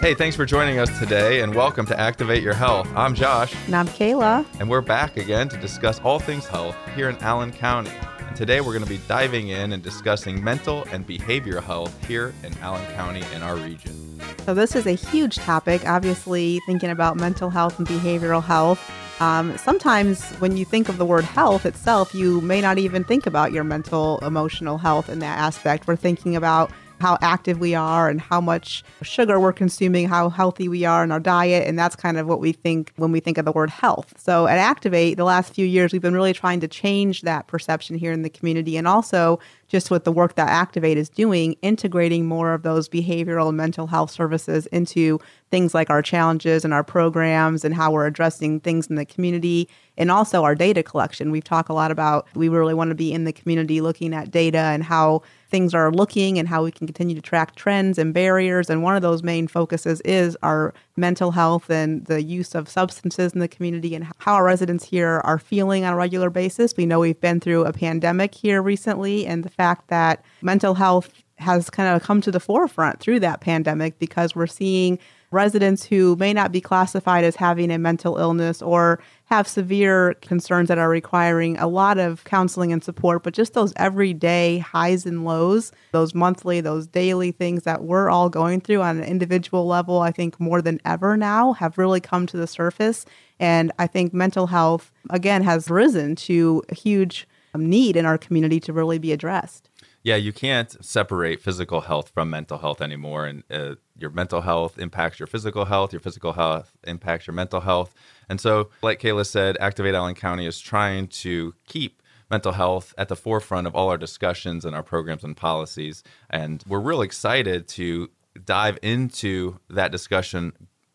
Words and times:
Hey, 0.00 0.14
thanks 0.14 0.34
for 0.34 0.46
joining 0.46 0.78
us 0.78 0.98
today 0.98 1.42
and 1.42 1.54
welcome 1.54 1.84
to 1.84 2.00
Activate 2.00 2.42
Your 2.42 2.54
Health. 2.54 2.88
I'm 2.96 3.14
Josh. 3.14 3.54
And 3.66 3.76
I'm 3.76 3.86
Kayla. 3.86 4.46
And 4.58 4.70
we're 4.70 4.80
back 4.80 5.18
again 5.18 5.50
to 5.50 5.58
discuss 5.58 6.00
all 6.00 6.18
things 6.18 6.46
health 6.46 6.74
here 6.96 7.10
in 7.10 7.18
Allen 7.18 7.52
County. 7.52 7.92
And 8.20 8.34
today 8.34 8.62
we're 8.62 8.72
going 8.72 8.82
to 8.82 8.88
be 8.88 9.00
diving 9.06 9.48
in 9.48 9.74
and 9.74 9.82
discussing 9.82 10.42
mental 10.42 10.84
and 10.90 11.06
behavioral 11.06 11.62
health 11.62 11.94
here 12.06 12.32
in 12.42 12.56
Allen 12.60 12.82
County 12.94 13.22
in 13.34 13.42
our 13.42 13.56
region. 13.56 14.18
So, 14.46 14.54
this 14.54 14.74
is 14.74 14.86
a 14.86 14.92
huge 14.92 15.36
topic, 15.36 15.86
obviously, 15.86 16.60
thinking 16.64 16.88
about 16.88 17.18
mental 17.18 17.50
health 17.50 17.78
and 17.78 17.86
behavioral 17.86 18.42
health. 18.42 18.80
Um, 19.20 19.58
sometimes 19.58 20.30
when 20.36 20.56
you 20.56 20.64
think 20.64 20.88
of 20.88 20.96
the 20.96 21.04
word 21.04 21.24
health 21.24 21.66
itself, 21.66 22.14
you 22.14 22.40
may 22.40 22.62
not 22.62 22.78
even 22.78 23.04
think 23.04 23.26
about 23.26 23.52
your 23.52 23.64
mental, 23.64 24.18
emotional 24.20 24.78
health 24.78 25.10
in 25.10 25.18
that 25.18 25.38
aspect. 25.38 25.86
We're 25.86 25.96
thinking 25.96 26.36
about 26.36 26.70
how 27.00 27.18
active 27.22 27.58
we 27.58 27.74
are 27.74 28.08
and 28.08 28.20
how 28.20 28.40
much 28.40 28.84
sugar 29.02 29.40
we're 29.40 29.52
consuming, 29.52 30.08
how 30.08 30.28
healthy 30.28 30.68
we 30.68 30.84
are 30.84 31.02
in 31.02 31.10
our 31.10 31.20
diet. 31.20 31.66
And 31.66 31.78
that's 31.78 31.96
kind 31.96 32.18
of 32.18 32.26
what 32.26 32.40
we 32.40 32.52
think 32.52 32.92
when 32.96 33.12
we 33.12 33.20
think 33.20 33.38
of 33.38 33.44
the 33.44 33.52
word 33.52 33.70
health. 33.70 34.14
So 34.18 34.46
at 34.46 34.58
Activate, 34.58 35.16
the 35.16 35.24
last 35.24 35.54
few 35.54 35.66
years, 35.66 35.92
we've 35.92 36.02
been 36.02 36.14
really 36.14 36.32
trying 36.32 36.60
to 36.60 36.68
change 36.68 37.22
that 37.22 37.46
perception 37.46 37.96
here 37.96 38.12
in 38.12 38.22
the 38.22 38.30
community 38.30 38.76
and 38.76 38.86
also 38.86 39.38
just 39.70 39.90
with 39.90 40.02
the 40.02 40.12
work 40.12 40.34
that 40.34 40.48
Activate 40.48 40.98
is 40.98 41.08
doing, 41.08 41.54
integrating 41.62 42.26
more 42.26 42.52
of 42.52 42.64
those 42.64 42.88
behavioral 42.88 43.48
and 43.48 43.56
mental 43.56 43.86
health 43.86 44.10
services 44.10 44.66
into 44.66 45.20
things 45.50 45.74
like 45.74 45.88
our 45.88 46.02
challenges 46.02 46.64
and 46.64 46.74
our 46.74 46.82
programs 46.82 47.64
and 47.64 47.72
how 47.74 47.92
we're 47.92 48.06
addressing 48.06 48.58
things 48.60 48.88
in 48.88 48.96
the 48.96 49.04
community 49.04 49.68
and 49.96 50.10
also 50.10 50.42
our 50.42 50.56
data 50.56 50.82
collection. 50.82 51.30
We've 51.30 51.44
talked 51.44 51.68
a 51.68 51.72
lot 51.72 51.92
about 51.92 52.26
we 52.34 52.48
really 52.48 52.74
want 52.74 52.90
to 52.90 52.96
be 52.96 53.12
in 53.12 53.24
the 53.24 53.32
community 53.32 53.80
looking 53.80 54.12
at 54.12 54.32
data 54.32 54.58
and 54.58 54.82
how 54.82 55.22
things 55.50 55.72
are 55.72 55.92
looking 55.92 56.38
and 56.38 56.48
how 56.48 56.64
we 56.64 56.72
can 56.72 56.86
continue 56.86 57.14
to 57.14 57.22
track 57.22 57.54
trends 57.54 57.96
and 57.96 58.12
barriers. 58.12 58.70
And 58.70 58.82
one 58.82 58.96
of 58.96 59.02
those 59.02 59.22
main 59.22 59.46
focuses 59.46 60.00
is 60.00 60.36
our 60.42 60.74
mental 61.00 61.32
health 61.32 61.70
and 61.70 62.04
the 62.06 62.22
use 62.22 62.54
of 62.54 62.68
substances 62.68 63.32
in 63.32 63.40
the 63.40 63.48
community 63.48 63.94
and 63.94 64.06
how 64.18 64.34
our 64.34 64.44
residents 64.44 64.84
here 64.84 65.20
are 65.24 65.38
feeling 65.38 65.84
on 65.84 65.94
a 65.94 65.96
regular 65.96 66.30
basis. 66.30 66.76
We 66.76 66.86
know 66.86 67.00
we've 67.00 67.20
been 67.20 67.40
through 67.40 67.64
a 67.64 67.72
pandemic 67.72 68.34
here 68.34 68.62
recently, 68.62 69.26
and 69.26 69.42
the 69.42 69.50
fact 69.50 69.88
that 69.88 70.24
mental 70.42 70.74
health 70.74 71.10
has 71.38 71.70
kind 71.70 71.88
of 71.88 72.02
come 72.02 72.20
to 72.20 72.30
the 72.30 72.38
forefront 72.38 73.00
through 73.00 73.20
that 73.20 73.40
pandemic 73.40 73.98
because 73.98 74.36
we're 74.36 74.46
seeing 74.46 74.98
residents 75.30 75.84
who 75.84 76.16
may 76.16 76.32
not 76.32 76.50
be 76.50 76.60
classified 76.60 77.24
as 77.24 77.36
having 77.36 77.70
a 77.70 77.78
mental 77.78 78.18
illness 78.18 78.60
or 78.60 79.00
have 79.26 79.46
severe 79.46 80.14
concerns 80.14 80.68
that 80.68 80.78
are 80.78 80.88
requiring 80.88 81.56
a 81.58 81.68
lot 81.68 81.98
of 81.98 82.24
counseling 82.24 82.72
and 82.72 82.82
support, 82.82 83.22
but 83.22 83.32
just 83.32 83.54
those 83.54 83.72
everyday 83.76 84.58
highs 84.58 85.06
and 85.06 85.24
lows, 85.24 85.70
those 85.92 86.14
monthly, 86.14 86.60
those 86.60 86.88
daily 86.88 87.30
things 87.30 87.62
that 87.62 87.84
we're 87.84 88.10
all 88.10 88.28
going 88.28 88.60
through 88.60 88.82
on 88.82 88.98
an 88.98 89.04
individual 89.04 89.66
level, 89.66 90.00
I 90.00 90.10
think 90.10 90.40
more 90.40 90.60
than 90.60 90.80
ever 90.84 91.16
now 91.16 91.52
have 91.54 91.78
really 91.78 92.00
come 92.00 92.26
to 92.26 92.36
the 92.36 92.48
surface. 92.48 93.06
And 93.38 93.70
I 93.78 93.86
think 93.86 94.12
mental 94.12 94.48
health, 94.48 94.90
again, 95.10 95.42
has 95.44 95.70
risen 95.70 96.16
to 96.16 96.62
a 96.68 96.74
huge 96.74 97.28
need 97.56 97.96
in 97.96 98.06
our 98.06 98.18
community 98.18 98.58
to 98.60 98.72
really 98.72 98.98
be 98.98 99.12
addressed. 99.12 99.70
Yeah, 100.02 100.16
you 100.16 100.32
can't 100.32 100.82
separate 100.84 101.42
physical 101.42 101.82
health 101.82 102.08
from 102.08 102.30
mental 102.30 102.58
health 102.58 102.80
anymore. 102.80 103.26
And 103.26 103.44
uh, 103.50 103.74
your 104.00 104.10
mental 104.10 104.40
health 104.40 104.78
impacts 104.78 105.18
your 105.18 105.26
physical 105.26 105.64
health, 105.64 105.92
your 105.92 106.00
physical 106.00 106.32
health 106.32 106.72
impacts 106.84 107.26
your 107.26 107.34
mental 107.34 107.60
health. 107.60 107.94
And 108.28 108.40
so, 108.40 108.70
like 108.82 109.00
Kayla 109.00 109.26
said, 109.26 109.56
Activate 109.60 109.94
Allen 109.94 110.14
County 110.14 110.46
is 110.46 110.60
trying 110.60 111.08
to 111.08 111.54
keep 111.66 112.02
mental 112.30 112.52
health 112.52 112.94
at 112.96 113.08
the 113.08 113.16
forefront 113.16 113.66
of 113.66 113.74
all 113.74 113.88
our 113.88 113.98
discussions 113.98 114.64
and 114.64 114.74
our 114.74 114.82
programs 114.82 115.24
and 115.24 115.36
policies. 115.36 116.02
And 116.28 116.62
we're 116.66 116.80
real 116.80 117.02
excited 117.02 117.66
to 117.68 118.08
dive 118.44 118.78
into 118.82 119.58
that 119.68 119.90
discussion 119.90 120.52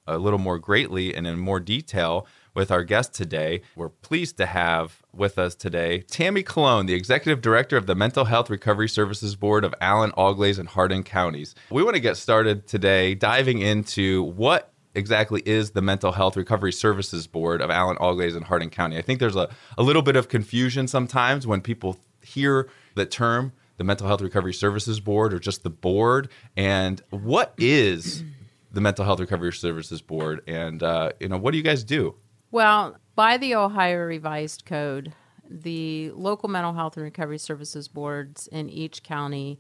a 0.08 0.18
little 0.18 0.40
more 0.40 0.60
greatly 0.60 1.14
and 1.14 1.28
in 1.28 1.38
more 1.38 1.60
detail 1.60 2.28
with 2.56 2.72
our 2.72 2.84
guest 2.84 3.14
today. 3.14 3.62
We're 3.76 3.90
pleased 3.90 4.38
to 4.38 4.48
have 4.48 5.04
with 5.14 5.38
us 5.38 5.54
today 5.54 6.00
Tammy 6.02 6.42
Colon, 6.42 6.88
the 6.88 6.94
Executive 6.94 7.42
Director 7.42 7.78
of 7.78 7.86
the 7.86 7.94
Mental 7.94 8.26
Health 8.26 8.50
Recovery 8.50 8.90
Services 8.90 9.36
Board 9.36 9.64
of 9.64 9.76
Allen, 9.80 10.12
Auglaize, 10.18 10.58
and 10.58 10.70
Hardin 10.70 11.04
counties. 11.04 11.54
We 11.70 11.84
want 11.84 11.96
to 11.96 12.02
get 12.02 12.18
started 12.18 12.66
today 12.66 13.14
diving 13.14 13.60
into 13.60 14.24
what 14.24 14.72
exactly 14.96 15.44
is 15.46 15.72
the 15.72 15.82
Mental 15.82 16.14
Health 16.14 16.38
Recovery 16.38 16.72
Services 16.72 17.28
Board 17.28 17.62
of 17.62 17.70
Allen, 17.70 17.98
Auglaize, 18.00 18.36
and 18.36 18.46
Hardin 18.46 18.70
County. 18.70 18.98
I 18.98 19.02
think 19.02 19.20
there's 19.20 19.36
a, 19.36 19.50
a 19.78 19.84
little 19.84 20.02
bit 20.02 20.16
of 20.16 20.30
confusion 20.30 20.88
sometimes 20.88 21.46
when 21.46 21.62
people 21.62 21.98
hear 22.22 22.70
the 22.96 23.06
term 23.06 23.52
the 23.78 23.84
Mental 23.84 24.08
Health 24.08 24.22
Recovery 24.22 24.54
Services 24.54 25.02
Board 25.02 25.34
or 25.34 25.40
just 25.40 25.64
the 25.64 25.70
board. 25.70 26.30
And 26.56 27.02
what 27.10 27.54
is 27.58 28.24
the 28.72 28.82
Mental 28.82 29.04
Health 29.04 29.20
Recovery 29.20 29.52
Services 29.52 30.02
Board? 30.02 30.42
And, 30.48 30.82
uh, 30.82 31.12
you 31.20 31.28
know, 31.28 31.38
what 31.38 31.52
do 31.52 31.58
you 31.58 31.64
guys 31.64 31.84
do? 31.84 32.16
Well, 32.52 32.98
by 33.16 33.38
the 33.38 33.56
Ohio 33.56 33.98
Revised 34.06 34.66
Code, 34.66 35.14
the 35.50 36.12
local 36.12 36.48
mental 36.48 36.74
health 36.74 36.96
and 36.96 37.04
recovery 37.04 37.38
services 37.38 37.88
boards 37.88 38.48
in 38.48 38.70
each 38.70 39.04
county 39.04 39.60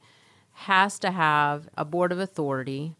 has 0.53 0.99
to 0.99 1.11
have 1.11 1.67
a 1.77 1.83
board 1.83 2.11
of 2.11 2.19
authority 2.19 2.95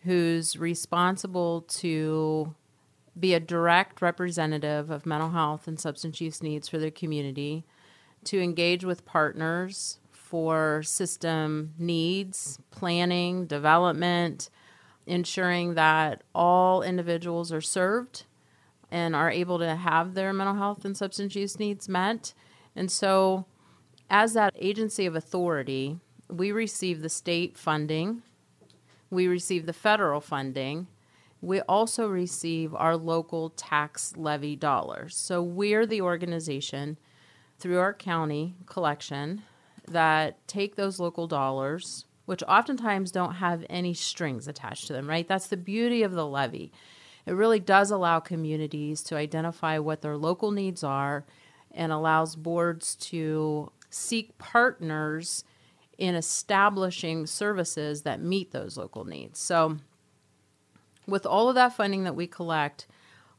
who's 0.00 0.56
responsible 0.58 1.62
to 1.62 2.54
be 3.18 3.34
a 3.34 3.40
direct 3.40 4.02
representative 4.02 4.90
of 4.90 5.06
mental 5.06 5.30
health 5.30 5.68
and 5.68 5.78
substance 5.78 6.20
use 6.20 6.42
needs 6.42 6.68
for 6.68 6.78
their 6.78 6.90
community, 6.90 7.64
to 8.24 8.40
engage 8.40 8.84
with 8.84 9.04
partners 9.04 9.98
for 10.10 10.82
system 10.82 11.74
needs, 11.78 12.58
planning, 12.70 13.46
development, 13.46 14.48
ensuring 15.06 15.74
that 15.74 16.22
all 16.34 16.82
individuals 16.82 17.52
are 17.52 17.60
served 17.60 18.24
and 18.92 19.16
are 19.16 19.30
able 19.30 19.58
to 19.58 19.74
have 19.74 20.12
their 20.12 20.34
mental 20.34 20.54
health 20.54 20.84
and 20.84 20.94
substance 20.94 21.34
use 21.34 21.58
needs 21.58 21.88
met. 21.88 22.34
And 22.76 22.90
so, 22.90 23.46
as 24.10 24.34
that 24.34 24.52
agency 24.58 25.06
of 25.06 25.16
authority, 25.16 25.96
we 26.28 26.52
receive 26.52 27.00
the 27.00 27.08
state 27.08 27.56
funding, 27.56 28.22
we 29.10 29.26
receive 29.26 29.64
the 29.64 29.72
federal 29.72 30.20
funding, 30.20 30.88
we 31.40 31.62
also 31.62 32.06
receive 32.06 32.74
our 32.74 32.96
local 32.96 33.48
tax 33.50 34.12
levy 34.14 34.56
dollars. 34.56 35.16
So, 35.16 35.42
we're 35.42 35.86
the 35.86 36.02
organization 36.02 36.98
through 37.58 37.78
our 37.78 37.94
county 37.94 38.56
collection 38.66 39.42
that 39.88 40.46
take 40.46 40.76
those 40.76 41.00
local 41.00 41.26
dollars, 41.26 42.04
which 42.26 42.42
oftentimes 42.42 43.10
don't 43.10 43.36
have 43.36 43.64
any 43.70 43.94
strings 43.94 44.46
attached 44.46 44.86
to 44.88 44.92
them, 44.92 45.08
right? 45.08 45.26
That's 45.26 45.46
the 45.46 45.56
beauty 45.56 46.02
of 46.02 46.12
the 46.12 46.26
levy 46.26 46.72
it 47.26 47.32
really 47.32 47.60
does 47.60 47.90
allow 47.90 48.20
communities 48.20 49.02
to 49.04 49.16
identify 49.16 49.78
what 49.78 50.02
their 50.02 50.16
local 50.16 50.50
needs 50.50 50.82
are 50.82 51.24
and 51.70 51.92
allows 51.92 52.36
boards 52.36 52.94
to 52.96 53.70
seek 53.90 54.36
partners 54.38 55.44
in 55.98 56.14
establishing 56.14 57.26
services 57.26 58.02
that 58.02 58.20
meet 58.20 58.50
those 58.50 58.76
local 58.76 59.04
needs. 59.04 59.38
So, 59.38 59.78
with 61.06 61.26
all 61.26 61.48
of 61.48 61.54
that 61.54 61.74
funding 61.74 62.04
that 62.04 62.16
we 62.16 62.26
collect, 62.26 62.86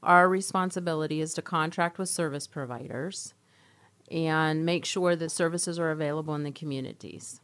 our 0.01 0.27
responsibility 0.27 1.21
is 1.21 1.33
to 1.33 1.41
contract 1.41 1.97
with 1.97 2.09
service 2.09 2.47
providers 2.47 3.33
and 4.11 4.65
make 4.65 4.85
sure 4.85 5.15
that 5.15 5.31
services 5.31 5.79
are 5.79 5.91
available 5.91 6.35
in 6.35 6.44
the 6.44 6.51
communities. 6.51 7.39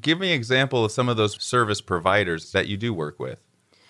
Give 0.00 0.18
me 0.18 0.30
an 0.30 0.36
example 0.36 0.84
of 0.84 0.92
some 0.92 1.08
of 1.08 1.16
those 1.16 1.40
service 1.42 1.80
providers 1.80 2.52
that 2.52 2.66
you 2.68 2.76
do 2.76 2.92
work 2.92 3.20
with. 3.20 3.40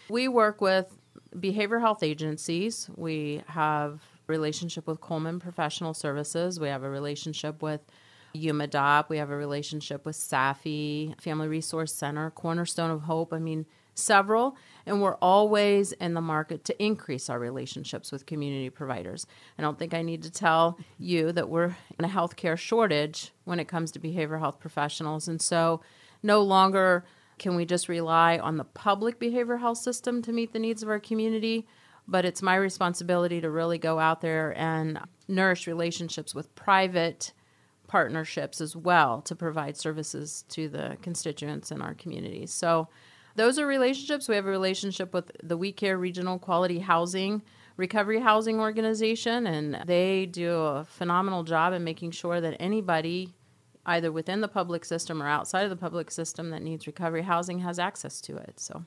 We 0.09 0.29
work 0.29 0.61
with 0.61 0.99
behavioral 1.37 1.81
health 1.81 2.03
agencies. 2.03 2.89
We 2.97 3.43
have 3.47 4.03
relationship 4.27 4.87
with 4.87 5.01
Coleman 5.01 5.41
Professional 5.41 5.95
Services. 5.95 6.59
We 6.59 6.69
have 6.69 6.83
a 6.83 6.91
relationship 6.91 7.63
with 7.63 7.81
UMADOP. 8.35 9.09
We 9.09 9.19
have 9.19 9.31
a 9.31 9.37
relationship 9.37 10.07
with 10.07 10.17
SAFY, 10.17 11.15
Family 11.21 11.49
Resource 11.49 11.93
Center, 11.93 12.31
Cornerstone 12.31 12.91
of 12.91 13.03
Hope. 13.03 13.33
I 13.33 13.39
mean, 13.39 13.67
several. 13.95 14.57
And 14.87 15.01
we're 15.01 15.17
always 15.17 15.93
in 15.93 16.15
the 16.15 16.21
market 16.21 16.65
to 16.65 16.83
increase 16.83 17.31
our 17.31 17.39
relationships 17.39 18.11
with 18.11 18.27
community 18.27 18.71
providers. 18.71 19.27
I 19.59 19.63
don't 19.63 19.79
think 19.79 19.95
I 19.95 20.03
need 20.03 20.23
to 20.25 20.31
tell 20.31 20.79
you 20.99 21.33
that 21.33 21.49
we're 21.49 21.77
in 21.99 22.05
a 22.05 22.09
healthcare 22.09 22.59
shortage 22.59 23.33
when 23.45 23.61
it 23.61 23.69
comes 23.69 23.93
to 23.93 24.01
behavioral 24.01 24.41
health 24.41 24.59
professionals. 24.59 25.29
And 25.29 25.41
so, 25.41 25.81
no 26.23 26.41
longer 26.41 27.05
can 27.39 27.57
we 27.57 27.65
just 27.65 27.89
rely 27.89 28.39
on 28.39 28.57
the 28.57 28.65
public 28.65 29.19
behavioral 29.19 29.61
health 29.61 29.79
system 29.79 30.23
to 30.23 30.33
meet 30.33 30.53
the 30.53 30.59
needs 30.59 30.83
of 30.83 30.89
our 30.89 31.01
community? 31.01 31.67
But 32.07 32.25
it's 32.25 32.43
my 32.43 32.57
responsibility 32.57 33.41
to 33.41 33.51
really 33.51 33.79
go 33.79 33.99
out 33.99 34.21
there 34.21 34.57
and 34.59 35.01
nourish 35.27 35.67
relationships 35.67 36.35
with 36.35 36.55
private 36.55 37.33
partnerships 37.87 38.61
as 38.61 38.77
well 38.77 39.23
to 39.23 39.35
provide 39.35 39.77
services 39.77 40.45
to 40.49 40.69
the 40.69 40.97
constituents 41.03 41.71
in 41.71 41.81
our 41.81 41.95
communities. 41.95 42.53
So 42.53 42.89
those 43.37 43.59
are 43.59 43.67
relationships. 43.67 44.29
We 44.29 44.37
have 44.37 44.47
a 44.47 44.51
relationship 44.51 45.13
with 45.13 45.33
the 45.43 45.57
We 45.57 45.73
Care 45.73 45.99
Regional 45.99 46.39
Quality 46.39 46.79
Housing 46.79 47.43
Recovery 47.77 48.21
Housing 48.21 48.61
Organization, 48.61 49.47
and 49.47 49.83
they 49.87 50.27
do 50.27 50.55
a 50.55 50.85
phenomenal 50.85 51.43
job 51.43 51.73
in 51.73 51.83
making 51.83 52.13
sure 52.13 52.41
that 52.41 52.57
anybody 52.61 53.35
either 53.87 54.11
within 54.11 54.41
the 54.41 54.49
public 54.49 54.85
system 54.85 55.23
or 55.23 55.29
outside 55.29 55.63
of 55.63 55.71
the 55.71 55.77
public 55.77 56.11
system 56.11 56.51
that 56.51 56.63
needs 56.63 56.87
recovery 56.87 57.23
housing 57.23 57.61
has 57.61 57.79
access 57.79 58.21
to 58.23 58.37
it. 58.37 58.59
So 58.59 58.85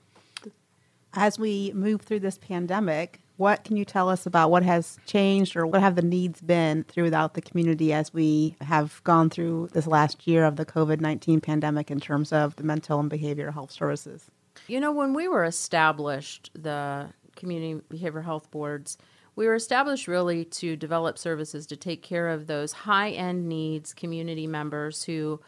As 1.13 1.39
we 1.39 1.71
move 1.73 2.01
through 2.01 2.21
this 2.21 2.38
pandemic, 2.38 3.21
what 3.38 3.63
can 3.63 3.77
you 3.77 3.85
tell 3.85 4.09
us 4.09 4.25
about 4.25 4.49
what 4.49 4.63
has 4.63 4.97
changed 5.05 5.55
or 5.55 5.65
what 5.65 5.81
have 5.81 5.95
the 5.95 6.01
needs 6.01 6.41
been 6.41 6.83
throughout 6.83 7.35
the 7.35 7.41
community 7.41 7.94
as 7.94 8.13
we 8.13 8.55
have 8.61 9.01
gone 9.03 9.29
through 9.29 9.69
this 9.73 9.85
last 9.85 10.27
year 10.27 10.44
of 10.44 10.55
the 10.55 10.65
COVID 10.65 10.99
19 10.99 11.41
pandemic 11.41 11.91
in 11.91 11.99
terms 11.99 12.33
of 12.33 12.55
the 12.55 12.63
mental 12.63 12.99
and 12.99 13.11
behavioral 13.11 13.53
health 13.53 13.71
services? 13.71 14.29
You 14.67 14.79
know, 14.79 14.91
when 14.91 15.13
we 15.13 15.27
were 15.27 15.45
established, 15.45 16.49
the 16.55 17.09
community 17.35 17.79
behavioral 17.89 18.23
health 18.23 18.49
boards, 18.49 18.97
we 19.37 19.45
were 19.45 19.55
established 19.55 20.07
really 20.07 20.43
to 20.43 20.75
develop 20.75 21.15
services 21.15 21.67
to 21.67 21.77
take 21.77 22.01
care 22.01 22.27
of 22.27 22.47
those 22.47 22.71
high 22.71 23.11
end 23.11 23.47
needs 23.47 23.93
community 23.93 24.47
members 24.47 25.03
who 25.03 25.39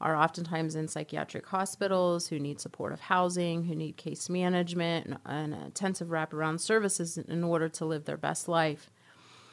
are 0.00 0.16
oftentimes 0.16 0.74
in 0.74 0.88
psychiatric 0.88 1.46
hospitals, 1.46 2.26
who 2.26 2.40
need 2.40 2.60
supportive 2.60 3.00
housing, 3.00 3.62
who 3.64 3.74
need 3.74 3.96
case 3.96 4.28
management 4.28 5.16
and, 5.24 5.54
intensive 5.54 6.08
wraparound 6.08 6.58
services 6.58 7.16
in 7.16 7.44
order 7.44 7.68
to 7.68 7.84
live 7.84 8.04
their 8.04 8.16
best 8.16 8.48
life. 8.48 8.90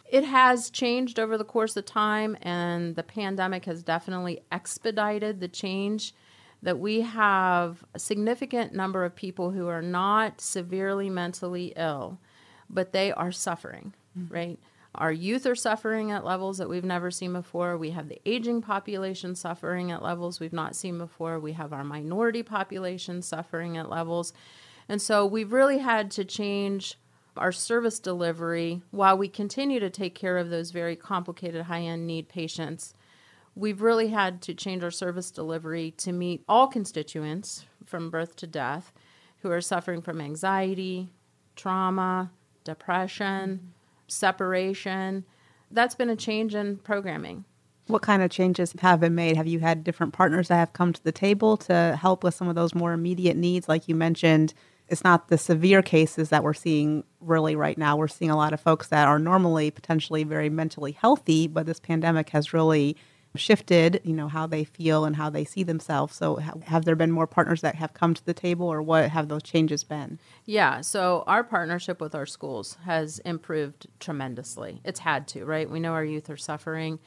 It 0.09 0.23
has 0.23 0.71
changed 0.71 1.19
over 1.19 1.37
the 1.37 1.45
course 1.45 1.77
of 1.77 1.85
time, 1.85 2.35
and 2.41 2.95
the 2.95 3.03
pandemic 3.03 3.65
has 3.65 3.83
definitely 3.83 4.41
expedited 4.51 5.39
the 5.39 5.47
change 5.47 6.13
that 6.63 6.79
we 6.79 7.01
have 7.01 7.83
a 7.93 7.99
significant 7.99 8.73
number 8.73 9.05
of 9.05 9.15
people 9.15 9.51
who 9.51 9.67
are 9.67 9.81
not 9.83 10.41
severely 10.41 11.11
mentally 11.11 11.73
ill, 11.75 12.17
but 12.73 12.91
they 12.91 13.11
are 13.11 13.31
suffering, 13.31 13.93
mm-hmm. 14.17 14.33
right? 14.33 14.59
Our 14.95 15.11
youth 15.11 15.47
are 15.47 15.55
suffering 15.55 16.11
at 16.11 16.23
levels 16.23 16.59
that 16.59 16.69
we've 16.69 16.83
never 16.83 17.09
seen 17.09 17.33
before. 17.33 17.77
We 17.77 17.91
have 17.91 18.09
the 18.09 18.21
aging 18.25 18.61
population 18.61 19.35
suffering 19.35 19.91
at 19.91 20.03
levels 20.03 20.39
we've 20.39 20.53
not 20.53 20.75
seen 20.75 20.99
before. 20.99 21.39
We 21.39 21.53
have 21.53 21.73
our 21.73 21.83
minority 21.83 22.43
population 22.43 23.23
suffering 23.23 23.75
at 23.75 23.89
levels. 23.89 24.33
And 24.87 25.01
so 25.01 25.25
we've 25.25 25.51
really 25.51 25.79
had 25.79 26.11
to 26.11 26.25
change 26.25 26.99
our 27.35 27.51
service 27.51 27.99
delivery 27.99 28.83
while 28.91 29.17
we 29.17 29.27
continue 29.27 29.79
to 29.79 29.89
take 29.89 30.13
care 30.13 30.37
of 30.37 30.51
those 30.51 30.69
very 30.69 30.95
complicated 30.95 31.63
high 31.63 31.81
end 31.81 32.05
need 32.05 32.29
patients. 32.29 32.93
We've 33.55 33.81
really 33.81 34.09
had 34.09 34.41
to 34.43 34.53
change 34.53 34.83
our 34.83 34.91
service 34.91 35.31
delivery 35.31 35.91
to 35.97 36.11
meet 36.11 36.43
all 36.47 36.67
constituents 36.67 37.65
from 37.85 38.11
birth 38.11 38.35
to 38.37 38.47
death 38.47 38.93
who 39.39 39.51
are 39.51 39.61
suffering 39.61 40.01
from 40.01 40.21
anxiety, 40.21 41.09
trauma, 41.55 42.31
depression 42.63 43.74
separation. 44.07 45.25
That's 45.71 45.95
been 45.95 46.10
a 46.10 46.15
change 46.15 46.56
in 46.56 46.77
programming. 46.77 47.45
What 47.88 48.01
kind 48.01 48.21
of 48.21 48.31
changes 48.31 48.74
have 48.80 49.01
been 49.01 49.15
made? 49.15 49.36
Have 49.36 49.48
you 49.48 49.60
had 49.60 49.83
different 49.83 50.13
partners 50.13 50.48
that 50.48 50.56
have 50.56 50.74
come 50.74 50.94
to 50.94 51.04
the 51.04 51.12
table 51.12 51.57
to 51.57 51.98
help 52.00 52.24
with 52.24 52.33
some 52.33 52.48
of 52.48 52.56
those 52.56 52.74
more 52.74 52.94
immediate 52.94 53.36
needs? 53.36 53.68
Like 53.68 53.89
you 53.89 53.95
mentioned, 53.95 54.54
it's 54.88 55.04
not 55.04 55.27
the 55.27 55.38
severe 55.38 55.81
cases 55.81 56.30
that 56.30 56.44
we're 56.44 56.54
seeing 56.54 57.04
really 57.19 57.56
right 57.56 57.77
now. 57.77 57.98
We're 57.98 58.07
seeing 58.07 58.31
a 58.31 58.38
lot 58.38 58.54
of 58.54 58.62
folks 58.62 58.88
that 58.88 59.07
are 59.07 59.19
normally 59.19 59.69
potentially 59.71 60.24
very 60.24 60.50
mentally 60.50 60.94
healthy, 60.94 61.48
but 61.48 61.65
this 61.65 61.80
pandemic 61.80 62.30
has 62.30 62.54
really 62.54 62.95
shifted, 63.35 64.00
you 64.03 64.13
know, 64.13 64.27
how 64.27 64.45
they 64.45 64.63
feel 64.63 65.06
and 65.06 65.15
how 65.15 65.30
they 65.30 65.44
see 65.44 65.63
themselves. 65.63 66.15
So 66.15 66.35
have 66.35 66.85
there 66.85 66.95
been 66.95 67.12
more 67.12 67.27
partners 67.27 67.62
that 67.62 67.75
have 67.75 67.94
come 67.94 68.13
to 68.13 68.25
the 68.25 68.33
table 68.33 68.68
or 68.68 68.81
what 68.81 69.09
have 69.09 69.27
those 69.27 69.44
changes 69.44 69.83
been? 69.83 70.19
Yeah, 70.45 70.81
so 70.81 71.24
our 71.25 71.44
partnership 71.44 72.00
with 72.00 72.13
our 72.13 72.25
schools 72.25 72.77
has 72.85 73.19
improved 73.19 73.88
tremendously. 74.00 74.81
It's 74.83 75.00
had 75.00 75.27
to, 75.30 75.45
right? 75.45 75.69
We 75.69 75.80
know 75.80 75.94
our 75.94 76.06
youth 76.06 76.30
are 76.30 76.38
suffering 76.38 77.00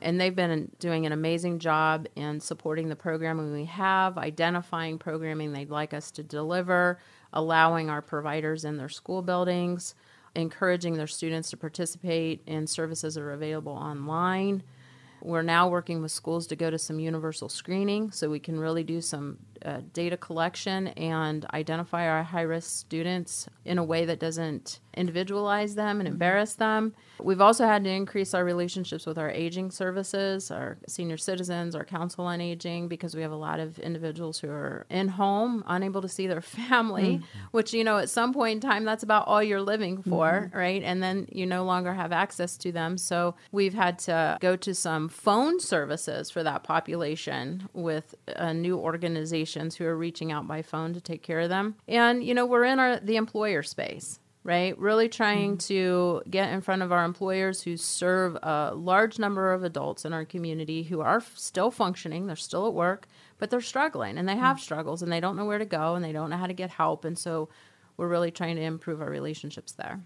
and 0.00 0.20
they've 0.20 0.34
been 0.34 0.70
doing 0.78 1.06
an 1.06 1.12
amazing 1.12 1.58
job 1.58 2.06
in 2.16 2.40
supporting 2.40 2.88
the 2.88 2.96
programming 2.96 3.52
we 3.52 3.64
have, 3.64 4.18
identifying 4.18 4.98
programming 4.98 5.52
they'd 5.52 5.70
like 5.70 5.94
us 5.94 6.10
to 6.12 6.22
deliver, 6.22 6.98
allowing 7.32 7.90
our 7.90 8.02
providers 8.02 8.64
in 8.64 8.76
their 8.76 8.88
school 8.88 9.22
buildings, 9.22 9.94
encouraging 10.34 10.94
their 10.94 11.06
students 11.06 11.50
to 11.50 11.56
participate 11.56 12.42
in 12.46 12.66
services 12.66 13.14
that 13.14 13.22
are 13.22 13.32
available 13.32 13.72
online 13.72 14.62
we're 15.26 15.42
now 15.42 15.68
working 15.68 16.00
with 16.00 16.12
schools 16.12 16.46
to 16.46 16.54
go 16.54 16.70
to 16.70 16.78
some 16.78 17.00
universal 17.00 17.48
screening 17.48 18.12
so 18.12 18.30
we 18.30 18.38
can 18.38 18.58
really 18.60 18.84
do 18.84 19.00
some 19.00 19.36
uh, 19.64 19.80
data 19.92 20.16
collection 20.16 20.88
and 20.88 21.46
identify 21.52 22.08
our 22.08 22.22
high 22.22 22.42
risk 22.42 22.70
students 22.70 23.48
in 23.64 23.78
a 23.78 23.84
way 23.84 24.04
that 24.04 24.18
doesn't 24.18 24.80
individualize 24.96 25.74
them 25.74 26.00
and 26.00 26.08
embarrass 26.08 26.54
them. 26.54 26.94
We've 27.20 27.40
also 27.40 27.66
had 27.66 27.84
to 27.84 27.90
increase 27.90 28.34
our 28.34 28.44
relationships 28.44 29.06
with 29.06 29.18
our 29.18 29.30
aging 29.30 29.70
services, 29.70 30.50
our 30.50 30.78
senior 30.88 31.16
citizens, 31.16 31.74
our 31.74 31.84
council 31.84 32.24
on 32.24 32.40
aging, 32.40 32.88
because 32.88 33.14
we 33.14 33.22
have 33.22 33.32
a 33.32 33.36
lot 33.36 33.60
of 33.60 33.78
individuals 33.78 34.38
who 34.38 34.48
are 34.48 34.86
in 34.90 35.08
home, 35.08 35.62
unable 35.66 36.02
to 36.02 36.08
see 36.08 36.26
their 36.26 36.40
family, 36.40 37.16
mm-hmm. 37.18 37.38
which, 37.50 37.72
you 37.72 37.84
know, 37.84 37.98
at 37.98 38.10
some 38.10 38.32
point 38.32 38.64
in 38.64 38.68
time, 38.68 38.84
that's 38.84 39.02
about 39.02 39.26
all 39.28 39.42
you're 39.42 39.60
living 39.60 40.02
for, 40.02 40.48
mm-hmm. 40.48 40.56
right? 40.56 40.82
And 40.82 41.02
then 41.02 41.26
you 41.30 41.46
no 41.46 41.64
longer 41.64 41.92
have 41.92 42.12
access 42.12 42.56
to 42.58 42.72
them. 42.72 42.96
So 42.98 43.34
we've 43.52 43.74
had 43.74 43.98
to 44.00 44.38
go 44.40 44.56
to 44.56 44.74
some 44.74 45.08
phone 45.08 45.60
services 45.60 46.30
for 46.30 46.42
that 46.42 46.62
population 46.64 47.68
with 47.72 48.14
a 48.28 48.54
new 48.54 48.78
organizations 49.46 49.76
who 49.76 49.84
are 49.84 49.96
reaching 49.96 50.32
out 50.32 50.46
by 50.46 50.62
phone 50.62 50.94
to 50.94 51.00
take 51.00 51.22
care 51.22 51.40
of 51.40 51.48
them. 51.48 51.76
And, 51.88 52.24
you 52.24 52.34
know, 52.34 52.46
we're 52.46 52.64
in 52.64 52.78
our 52.78 53.00
the 53.00 53.16
employer 53.16 53.62
space 53.62 54.20
right? 54.44 54.78
Really 54.78 55.08
trying 55.08 55.56
mm-hmm. 55.56 55.66
to 55.66 56.22
get 56.30 56.52
in 56.52 56.60
front 56.60 56.82
of 56.82 56.92
our 56.92 57.04
employers 57.04 57.62
who 57.62 57.76
serve 57.76 58.36
a 58.44 58.72
large 58.76 59.18
number 59.18 59.52
of 59.52 59.64
adults 59.64 60.04
in 60.04 60.12
our 60.12 60.24
community 60.24 60.84
who 60.84 61.00
are 61.00 61.20
still 61.34 61.72
functioning, 61.72 62.28
they're 62.28 62.36
still 62.36 62.68
at 62.68 62.72
work, 62.72 63.08
but 63.38 63.50
they're 63.50 63.60
struggling 63.60 64.16
and 64.16 64.28
they 64.28 64.36
have 64.36 64.58
mm-hmm. 64.58 64.62
struggles 64.62 65.02
and 65.02 65.10
they 65.10 65.18
don't 65.18 65.34
know 65.34 65.46
where 65.46 65.58
to 65.58 65.64
go 65.64 65.96
and 65.96 66.04
they 66.04 66.12
don't 66.12 66.30
know 66.30 66.36
how 66.36 66.46
to 66.46 66.54
get 66.54 66.70
help. 66.70 67.04
And 67.04 67.18
so 67.18 67.48
we're 67.96 68.06
really 68.06 68.30
trying 68.30 68.54
to 68.54 68.62
improve 68.62 69.00
our 69.00 69.10
relationships 69.10 69.72
there. 69.72 69.98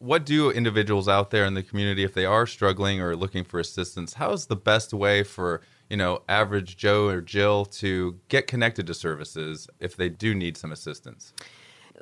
What 0.00 0.26
do 0.26 0.50
individuals 0.50 1.08
out 1.08 1.30
there 1.30 1.46
in 1.46 1.54
the 1.54 1.62
community, 1.62 2.04
if 2.04 2.12
they 2.12 2.26
are 2.26 2.46
struggling 2.46 3.00
or 3.00 3.16
looking 3.16 3.42
for 3.42 3.58
assistance, 3.58 4.12
how 4.12 4.32
is 4.32 4.48
the 4.48 4.54
best 4.54 4.92
way 4.92 5.22
for 5.22 5.62
you 5.88 5.96
know 5.96 6.22
average 6.28 6.76
Joe 6.76 7.08
or 7.08 7.20
Jill 7.20 7.64
to 7.66 8.18
get 8.28 8.46
connected 8.46 8.86
to 8.86 8.94
services 8.94 9.68
if 9.80 9.96
they 9.96 10.08
do 10.08 10.34
need 10.34 10.56
some 10.56 10.72
assistance? 10.72 11.32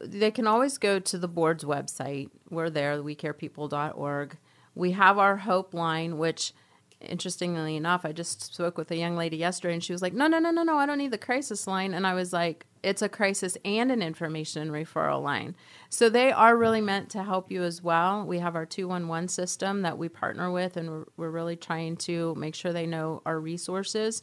they 0.03 0.31
can 0.31 0.47
always 0.47 0.79
go 0.79 0.99
to 0.99 1.19
the 1.19 1.29
board's 1.29 1.65
website. 1.65 2.31
We're 2.51 2.71
there, 2.71 2.99
wecarepeople.org. 2.99 4.37
We 4.75 4.93
have 4.93 5.19
our 5.19 5.37
hope 5.39 5.75
line, 5.75 6.19
which 6.19 6.53
interestingly 7.01 7.77
enough, 7.77 8.05
I 8.05 8.13
just 8.13 8.55
spoke 8.55 8.79
with 8.79 8.91
a 8.91 8.97
young 8.97 9.17
lady 9.17 9.37
yesterday 9.37 9.75
and 9.75 9.85
she 9.85 9.93
was 9.93 10.03
like, 10.03 10.15
No, 10.15 10.27
no, 10.27 10.39
no, 10.39 10.51
no, 10.51 10.63
no, 10.63 10.79
I 10.79 10.87
don't 10.87 10.99
need 10.99 11.11
the 11.11 11.19
crisis 11.19 11.67
line. 11.67 11.95
And 11.95 12.07
I 12.07 12.15
was 12.15 12.33
like, 12.33 12.67
It's 12.83 13.03
a 13.03 13.09
crisis 13.09 13.57
and 13.65 13.91
an 13.91 14.03
information 14.03 14.71
referral 14.71 15.23
line. 15.23 15.57
So 15.91 16.09
they 16.09 16.33
are 16.33 16.57
really 16.57 16.79
mm-hmm. 16.79 16.87
meant 16.87 17.11
to 17.11 17.23
help 17.23 17.51
you 17.51 17.63
as 17.63 17.83
well. 17.83 18.25
We 18.25 18.39
have 18.39 18.57
our 18.57 18.67
211 18.67 19.29
system 19.29 19.83
that 19.83 19.99
we 19.99 20.09
partner 20.09 20.51
with, 20.51 20.77
and 20.77 20.91
we're, 20.91 21.05
we're 21.17 21.31
really 21.31 21.57
trying 21.57 21.97
to 21.99 22.35
make 22.37 22.55
sure 22.55 22.73
they 22.73 22.87
know 22.87 23.23
our 23.27 23.39
resources. 23.39 24.23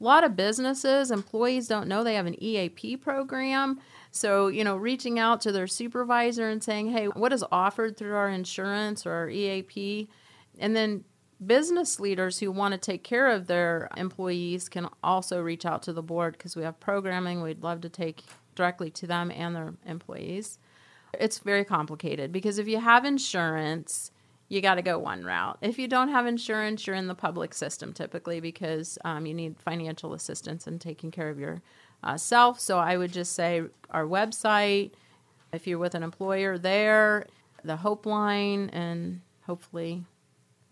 A 0.00 0.04
lot 0.04 0.24
of 0.24 0.34
businesses, 0.34 1.10
employees 1.10 1.68
don't 1.68 1.86
know 1.86 2.02
they 2.02 2.14
have 2.14 2.26
an 2.26 2.42
EAP 2.42 2.96
program. 2.96 3.80
So, 4.10 4.48
you 4.48 4.64
know, 4.64 4.76
reaching 4.76 5.18
out 5.18 5.40
to 5.42 5.52
their 5.52 5.68
supervisor 5.68 6.48
and 6.48 6.62
saying, 6.62 6.90
hey, 6.90 7.06
what 7.06 7.32
is 7.32 7.44
offered 7.52 7.96
through 7.96 8.16
our 8.16 8.28
insurance 8.28 9.06
or 9.06 9.12
our 9.12 9.28
EAP? 9.28 10.08
And 10.58 10.74
then 10.74 11.04
business 11.44 12.00
leaders 12.00 12.38
who 12.38 12.50
want 12.50 12.72
to 12.72 12.78
take 12.78 13.02
care 13.02 13.28
of 13.28 13.46
their 13.46 13.88
employees 13.96 14.68
can 14.68 14.88
also 15.02 15.40
reach 15.40 15.66
out 15.66 15.82
to 15.82 15.92
the 15.92 16.02
board 16.02 16.32
because 16.32 16.56
we 16.56 16.62
have 16.62 16.78
programming 16.80 17.42
we'd 17.42 17.62
love 17.62 17.80
to 17.82 17.88
take 17.88 18.22
directly 18.54 18.90
to 18.90 19.06
them 19.06 19.30
and 19.30 19.54
their 19.54 19.74
employees. 19.86 20.58
It's 21.18 21.38
very 21.38 21.64
complicated 21.64 22.32
because 22.32 22.58
if 22.58 22.68
you 22.68 22.78
have 22.78 23.04
insurance, 23.04 24.10
you 24.48 24.60
got 24.60 24.76
to 24.76 24.82
go 24.82 24.98
one 24.98 25.24
route. 25.24 25.58
If 25.60 25.78
you 25.78 25.88
don't 25.88 26.08
have 26.08 26.26
insurance, 26.26 26.86
you're 26.86 26.96
in 26.96 27.06
the 27.06 27.14
public 27.14 27.54
system 27.54 27.92
typically 27.92 28.40
because 28.40 28.98
um, 29.04 29.26
you 29.26 29.34
need 29.34 29.58
financial 29.58 30.14
assistance 30.14 30.66
and 30.66 30.80
taking 30.80 31.10
care 31.10 31.30
of 31.30 31.38
yourself. 31.38 32.56
uh. 32.56 32.60
So 32.60 32.78
I 32.78 32.96
would 32.96 33.12
just 33.12 33.32
say 33.32 33.62
our 33.90 34.04
website, 34.04 34.92
if 35.52 35.66
you're 35.66 35.78
with 35.78 35.94
an 35.94 36.02
employer 36.02 36.58
there, 36.58 37.26
the 37.64 37.76
Hope 37.76 38.06
Line, 38.06 38.70
and 38.70 39.20
hopefully 39.46 40.04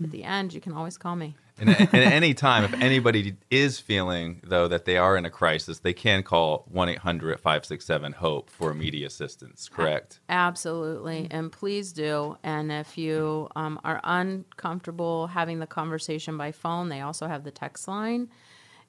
at 0.04 0.10
the 0.10 0.24
end, 0.24 0.52
you 0.52 0.60
can 0.60 0.72
always 0.72 0.96
call 0.96 1.16
me. 1.16 1.36
and 1.58 1.70
at 1.70 1.94
any 1.94 2.34
time, 2.34 2.64
if 2.64 2.72
anybody 2.74 3.36
is 3.50 3.78
feeling, 3.78 4.40
though, 4.42 4.68
that 4.68 4.84
they 4.84 4.96
are 4.96 5.16
in 5.16 5.24
a 5.24 5.30
crisis, 5.30 5.80
they 5.80 5.92
can 5.92 6.22
call 6.22 6.64
1 6.70 6.88
800 6.88 7.38
567 7.38 8.12
HOPE 8.14 8.50
for 8.50 8.70
immediate 8.70 9.06
assistance, 9.06 9.68
correct? 9.68 10.20
Absolutely. 10.28 11.28
And 11.30 11.52
please 11.52 11.92
do. 11.92 12.36
And 12.42 12.72
if 12.72 12.96
you 12.96 13.48
um, 13.54 13.78
are 13.84 14.00
uncomfortable 14.02 15.28
having 15.28 15.58
the 15.58 15.66
conversation 15.66 16.36
by 16.36 16.52
phone, 16.52 16.88
they 16.88 17.00
also 17.00 17.28
have 17.28 17.44
the 17.44 17.50
text 17.50 17.86
line. 17.86 18.28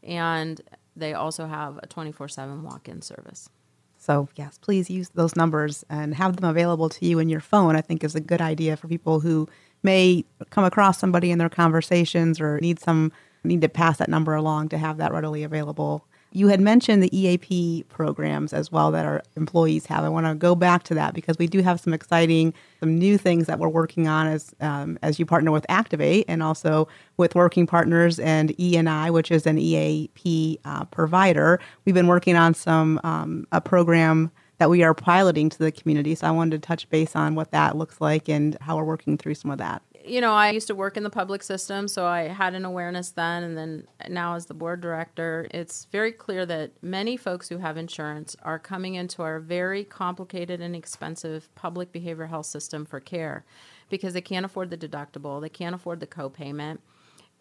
And 0.02 0.62
they 0.96 1.14
also 1.14 1.46
have 1.48 1.80
a 1.84 1.88
24 1.88 2.28
7 2.28 2.64
walk 2.64 2.88
in 2.88 3.02
service. 3.02 3.50
So, 3.98 4.28
yes, 4.36 4.58
please 4.58 4.90
use 4.90 5.10
those 5.10 5.38
numbers 5.38 5.86
and 5.90 6.14
have 6.16 6.36
them 6.36 6.50
available 6.50 6.90
to 6.90 7.06
you 7.06 7.20
in 7.20 7.30
your 7.30 7.40
phone. 7.40 7.78
I 7.78 7.82
think 7.82 8.04
is 8.04 8.16
a 8.16 8.20
good 8.20 8.42
idea 8.42 8.76
for 8.76 8.90
people 8.90 9.22
who 9.22 9.48
may 9.84 10.26
come 10.50 10.64
across 10.64 10.98
somebody 10.98 11.32
in 11.32 11.38
their 11.38 11.50
conversations 11.50 12.40
or 12.40 12.60
need 12.60 12.80
some 12.80 13.12
need 13.44 13.62
to 13.62 13.70
pass 13.70 13.98
that 13.98 14.10
number 14.10 14.34
along 14.36 14.70
to 14.70 14.78
have 14.78 14.98
that 14.98 15.12
readily 15.12 15.44
available. 15.44 16.06
You 16.36 16.48
had 16.48 16.60
mentioned 16.60 17.04
the 17.04 17.16
EAP 17.16 17.86
programs 17.90 18.54
as 18.54 18.72
well 18.72 18.90
that 18.92 19.06
our 19.06 19.22
employees 19.36 19.86
have. 19.86 20.04
I 20.04 20.10
want 20.10 20.26
to 20.26 20.34
go 20.34 20.56
back 20.56 20.82
to 20.84 20.96
that 20.96 21.14
because 21.14 21.38
we 21.38 21.46
do 21.46 21.62
have 21.62 21.80
some 21.80 21.94
exciting, 21.94 22.56
some 22.80 22.98
new 22.98 23.20
things 23.20 23.46
that 23.46 23.60
we're 23.60 23.70
working 23.70 24.08
on 24.08 24.26
as 24.26 24.56
um, 24.60 24.98
as 25.04 25.20
you 25.20 25.28
partner 25.28 25.52
with 25.52 25.64
Activate 25.70 26.26
and 26.28 26.42
also 26.42 26.88
with 27.18 27.36
Working 27.36 27.68
Partners 27.68 28.18
and 28.18 28.50
ENI, 28.58 29.14
which 29.14 29.30
is 29.30 29.46
an 29.46 29.60
EAP 29.60 30.60
uh, 30.66 30.86
provider. 30.86 31.60
We've 31.86 31.94
been 31.94 32.08
working 32.08 32.36
on 32.36 32.56
some 32.56 33.00
um, 33.04 33.46
a 33.52 33.62
program 33.62 34.32
that 34.64 34.70
we 34.70 34.82
are 34.82 34.94
piloting 34.94 35.50
to 35.50 35.60
the 35.60 35.74
community. 35.74 36.16
So 36.16 36.26
I 36.26 36.32
wanted 36.32 36.62
to 36.62 36.66
touch 36.66 36.90
base 36.90 37.18
on 37.18 37.36
what 37.36 37.52
that 37.52 37.76
looks 37.76 38.00
like 38.00 38.30
and 38.30 38.58
how 38.62 38.78
we're 38.78 38.86
working 38.86 39.18
through 39.18 39.36
some 39.36 39.52
of 39.52 39.58
that 39.58 39.82
you 40.06 40.20
know, 40.20 40.34
I 40.34 40.50
used 40.50 40.68
to 40.68 40.76
work 40.76 40.98
in 40.98 41.04
the 41.04 41.10
public 41.10 41.42
system, 41.44 41.88
so 41.88 42.06
I 42.06 42.24
had 42.24 42.56
an 42.56 42.66
awareness 42.66 43.12
then. 43.12 43.42
And 43.42 43.58
then 43.58 43.88
now, 44.10 44.36
as 44.36 44.48
the 44.48 44.54
board 44.54 44.82
director, 44.82 45.48
it's 45.52 45.86
very 45.94 46.12
clear 46.12 46.46
that 46.46 46.72
many 46.82 47.16
folks 47.16 47.48
who 47.48 47.60
have 47.60 47.78
insurance 47.78 48.36
are 48.44 48.60
coming 48.60 48.96
into 48.96 49.22
our 49.22 49.40
very 49.40 49.86
complicated 49.86 50.60
and 50.60 50.76
expensive 50.76 51.48
public 51.56 51.94
behavioral 51.94 52.28
health 52.28 52.48
system 52.48 52.84
for 52.84 53.00
care 53.00 53.46
because 53.90 54.14
they 54.14 54.20
can't 54.20 54.46
afford 54.46 54.72
the 54.72 54.78
deductible, 54.78 55.40
they 55.40 55.48
can't 55.48 55.74
afford 55.74 56.02
the 56.02 56.08
copayment. 56.08 56.80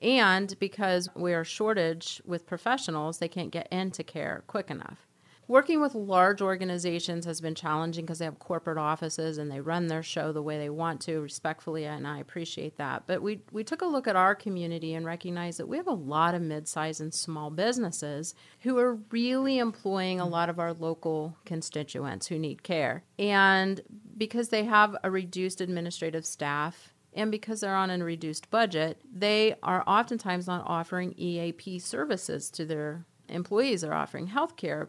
And 0.00 0.56
because 0.60 1.08
we 1.16 1.34
are 1.34 1.44
shortage 1.44 2.22
with 2.24 2.46
professionals, 2.46 3.18
they 3.18 3.28
can't 3.28 3.50
get 3.50 3.66
into 3.72 4.04
care 4.04 4.44
quick 4.46 4.70
enough. 4.70 5.08
Working 5.52 5.82
with 5.82 5.94
large 5.94 6.40
organizations 6.40 7.26
has 7.26 7.42
been 7.42 7.54
challenging 7.54 8.06
because 8.06 8.20
they 8.20 8.24
have 8.24 8.38
corporate 8.38 8.78
offices 8.78 9.36
and 9.36 9.50
they 9.50 9.60
run 9.60 9.88
their 9.88 10.02
show 10.02 10.32
the 10.32 10.40
way 10.40 10.56
they 10.56 10.70
want 10.70 11.02
to, 11.02 11.20
respectfully, 11.20 11.84
and 11.84 12.06
I 12.06 12.20
appreciate 12.20 12.78
that. 12.78 13.02
But 13.06 13.20
we, 13.20 13.42
we 13.52 13.62
took 13.62 13.82
a 13.82 13.86
look 13.86 14.08
at 14.08 14.16
our 14.16 14.34
community 14.34 14.94
and 14.94 15.04
recognized 15.04 15.58
that 15.58 15.68
we 15.68 15.76
have 15.76 15.86
a 15.86 15.92
lot 15.92 16.34
of 16.34 16.40
mid-sized 16.40 17.02
and 17.02 17.12
small 17.12 17.50
businesses 17.50 18.34
who 18.60 18.78
are 18.78 18.94
really 19.10 19.58
employing 19.58 20.20
a 20.20 20.26
lot 20.26 20.48
of 20.48 20.58
our 20.58 20.72
local 20.72 21.36
constituents 21.44 22.28
who 22.28 22.38
need 22.38 22.62
care. 22.62 23.04
And 23.18 23.82
because 24.16 24.48
they 24.48 24.64
have 24.64 24.96
a 25.04 25.10
reduced 25.10 25.60
administrative 25.60 26.24
staff, 26.24 26.94
and 27.12 27.30
because 27.30 27.60
they're 27.60 27.76
on 27.76 27.90
a 27.90 28.02
reduced 28.02 28.48
budget, 28.48 29.02
they 29.12 29.56
are 29.62 29.84
oftentimes 29.86 30.46
not 30.46 30.64
offering 30.64 31.12
EAP 31.18 31.78
services 31.78 32.50
to 32.52 32.64
their 32.64 33.04
employees. 33.28 33.82
They're 33.82 33.92
offering 33.92 34.28
health 34.28 34.56
care 34.56 34.88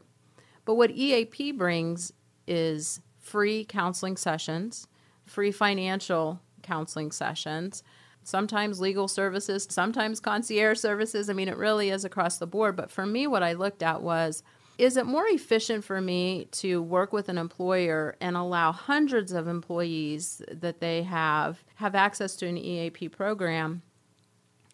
but 0.65 0.75
what 0.75 0.91
EAP 0.91 1.51
brings 1.53 2.13
is 2.47 3.01
free 3.19 3.65
counseling 3.65 4.17
sessions, 4.17 4.87
free 5.25 5.51
financial 5.51 6.39
counseling 6.61 7.11
sessions, 7.11 7.83
sometimes 8.23 8.79
legal 8.79 9.07
services, 9.07 9.67
sometimes 9.69 10.19
concierge 10.19 10.79
services. 10.79 11.29
I 11.29 11.33
mean, 11.33 11.49
it 11.49 11.57
really 11.57 11.89
is 11.89 12.05
across 12.05 12.37
the 12.37 12.47
board. 12.47 12.75
But 12.75 12.91
for 12.91 13.05
me, 13.05 13.27
what 13.27 13.43
I 13.43 13.53
looked 13.53 13.83
at 13.83 14.01
was 14.01 14.43
is 14.79 14.97
it 14.97 15.05
more 15.05 15.27
efficient 15.27 15.83
for 15.83 16.01
me 16.01 16.47
to 16.51 16.81
work 16.81 17.13
with 17.13 17.29
an 17.29 17.37
employer 17.37 18.15
and 18.19 18.35
allow 18.35 18.71
hundreds 18.71 19.31
of 19.31 19.47
employees 19.47 20.41
that 20.51 20.79
they 20.79 21.03
have 21.03 21.63
have 21.75 21.93
access 21.93 22.35
to 22.37 22.47
an 22.47 22.57
EAP 22.57 23.09
program 23.09 23.83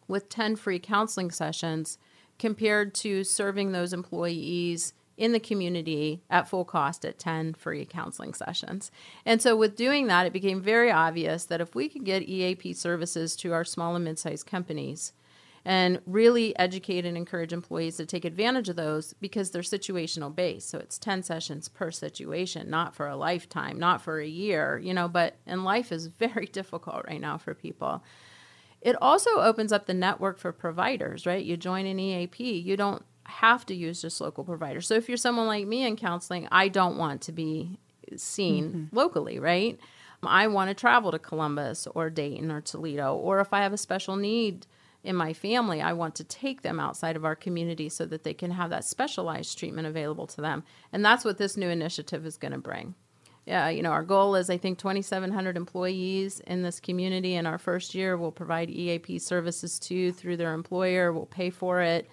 with 0.07 0.29
10 0.29 0.55
free 0.55 0.79
counseling 0.79 1.31
sessions 1.31 1.97
compared 2.37 2.95
to 2.95 3.25
serving 3.25 3.73
those 3.73 3.91
employees 3.91 4.93
in 5.19 5.33
the 5.33 5.39
community 5.39 6.21
at 6.29 6.47
full 6.47 6.65
cost 6.65 7.03
at 7.03 7.19
10 7.19 7.53
free 7.53 7.85
counseling 7.85 8.33
sessions. 8.33 8.89
And 9.25 9.41
so, 9.41 9.55
with 9.55 9.75
doing 9.75 10.07
that, 10.07 10.25
it 10.25 10.33
became 10.33 10.61
very 10.61 10.89
obvious 10.89 11.43
that 11.45 11.61
if 11.61 11.75
we 11.75 11.89
could 11.89 12.05
get 12.05 12.27
EAP 12.27 12.73
services 12.73 13.35
to 13.35 13.51
our 13.53 13.65
small 13.65 13.95
and 13.95 14.05
mid 14.05 14.17
sized 14.17 14.47
companies, 14.47 15.13
and 15.65 15.99
really 16.05 16.57
educate 16.57 17.05
and 17.05 17.17
encourage 17.17 17.51
employees 17.51 17.97
to 17.97 18.05
take 18.05 18.23
advantage 18.23 18.69
of 18.69 18.77
those 18.77 19.13
because 19.19 19.51
they're 19.51 19.61
situational 19.61 20.33
based. 20.33 20.69
So 20.69 20.77
it's 20.77 20.97
10 20.97 21.21
sessions 21.23 21.67
per 21.67 21.91
situation, 21.91 22.69
not 22.69 22.95
for 22.95 23.07
a 23.07 23.17
lifetime, 23.17 23.77
not 23.77 24.01
for 24.01 24.19
a 24.19 24.27
year, 24.27 24.79
you 24.81 24.93
know, 24.93 25.09
but 25.09 25.35
and 25.45 25.65
life 25.65 25.91
is 25.91 26.07
very 26.19 26.45
difficult 26.45 27.05
right 27.07 27.21
now 27.21 27.37
for 27.37 27.53
people. 27.53 28.03
It 28.81 28.95
also 29.01 29.41
opens 29.41 29.73
up 29.73 29.85
the 29.85 29.93
network 29.93 30.39
for 30.39 30.53
providers, 30.53 31.25
right? 31.25 31.43
You 31.43 31.57
join 31.57 31.85
an 31.85 31.99
EAP, 31.99 32.59
you 32.59 32.77
don't 32.77 33.03
have 33.29 33.65
to 33.67 33.75
use 33.75 34.01
just 34.01 34.19
local 34.19 34.43
providers. 34.43 34.87
So 34.87 34.95
if 34.95 35.07
you're 35.07 35.17
someone 35.17 35.47
like 35.47 35.67
me 35.67 35.85
in 35.85 35.95
counseling, 35.95 36.47
I 36.51 36.67
don't 36.67 36.97
want 36.97 37.21
to 37.23 37.31
be 37.31 37.79
seen 38.17 38.69
mm-hmm. 38.69 38.95
locally, 38.95 39.39
right? 39.39 39.79
I 40.23 40.47
want 40.47 40.69
to 40.69 40.73
travel 40.73 41.11
to 41.11 41.19
Columbus 41.19 41.87
or 41.95 42.09
Dayton 42.09 42.51
or 42.51 42.61
Toledo, 42.61 43.15
or 43.15 43.39
if 43.39 43.53
I 43.53 43.61
have 43.61 43.73
a 43.73 43.77
special 43.77 44.15
need 44.15 44.67
in 45.01 45.15
my 45.15 45.31
family, 45.31 45.81
I 45.81 45.93
want 45.93 46.15
to 46.15 46.25
take 46.25 46.61
them 46.61 46.79
outside 46.79 47.15
of 47.15 47.23
our 47.23 47.35
community 47.35 47.87
so 47.87 48.05
that 48.07 48.23
they 48.23 48.33
can 48.33 48.51
have 48.51 48.69
that 48.71 48.83
specialized 48.83 49.57
treatment 49.57 49.87
available 49.87 50.27
to 50.27 50.41
them. 50.41 50.63
And 50.91 51.05
that's 51.05 51.23
what 51.23 51.37
this 51.37 51.55
new 51.55 51.69
initiative 51.69 52.25
is 52.25 52.37
going 52.37 52.51
to 52.51 52.57
bring. 52.57 52.95
Yeah, 53.45 53.69
you 53.69 53.81
know, 53.81 53.91
our 53.91 54.03
goal 54.03 54.35
is 54.35 54.49
I 54.49 54.57
think 54.57 54.77
2,700 54.77 55.55
employees 55.55 56.41
in 56.41 56.61
this 56.61 56.79
community. 56.79 57.35
In 57.35 57.47
our 57.47 57.57
first 57.57 57.95
year, 57.95 58.17
we'll 58.17 58.31
provide 58.31 58.69
EAP 58.69 59.19
services 59.19 59.79
to 59.79 60.11
through 60.11 60.37
their 60.37 60.53
employer. 60.53 61.13
We'll 61.13 61.25
pay 61.25 61.49
for 61.49 61.81
it 61.81 62.09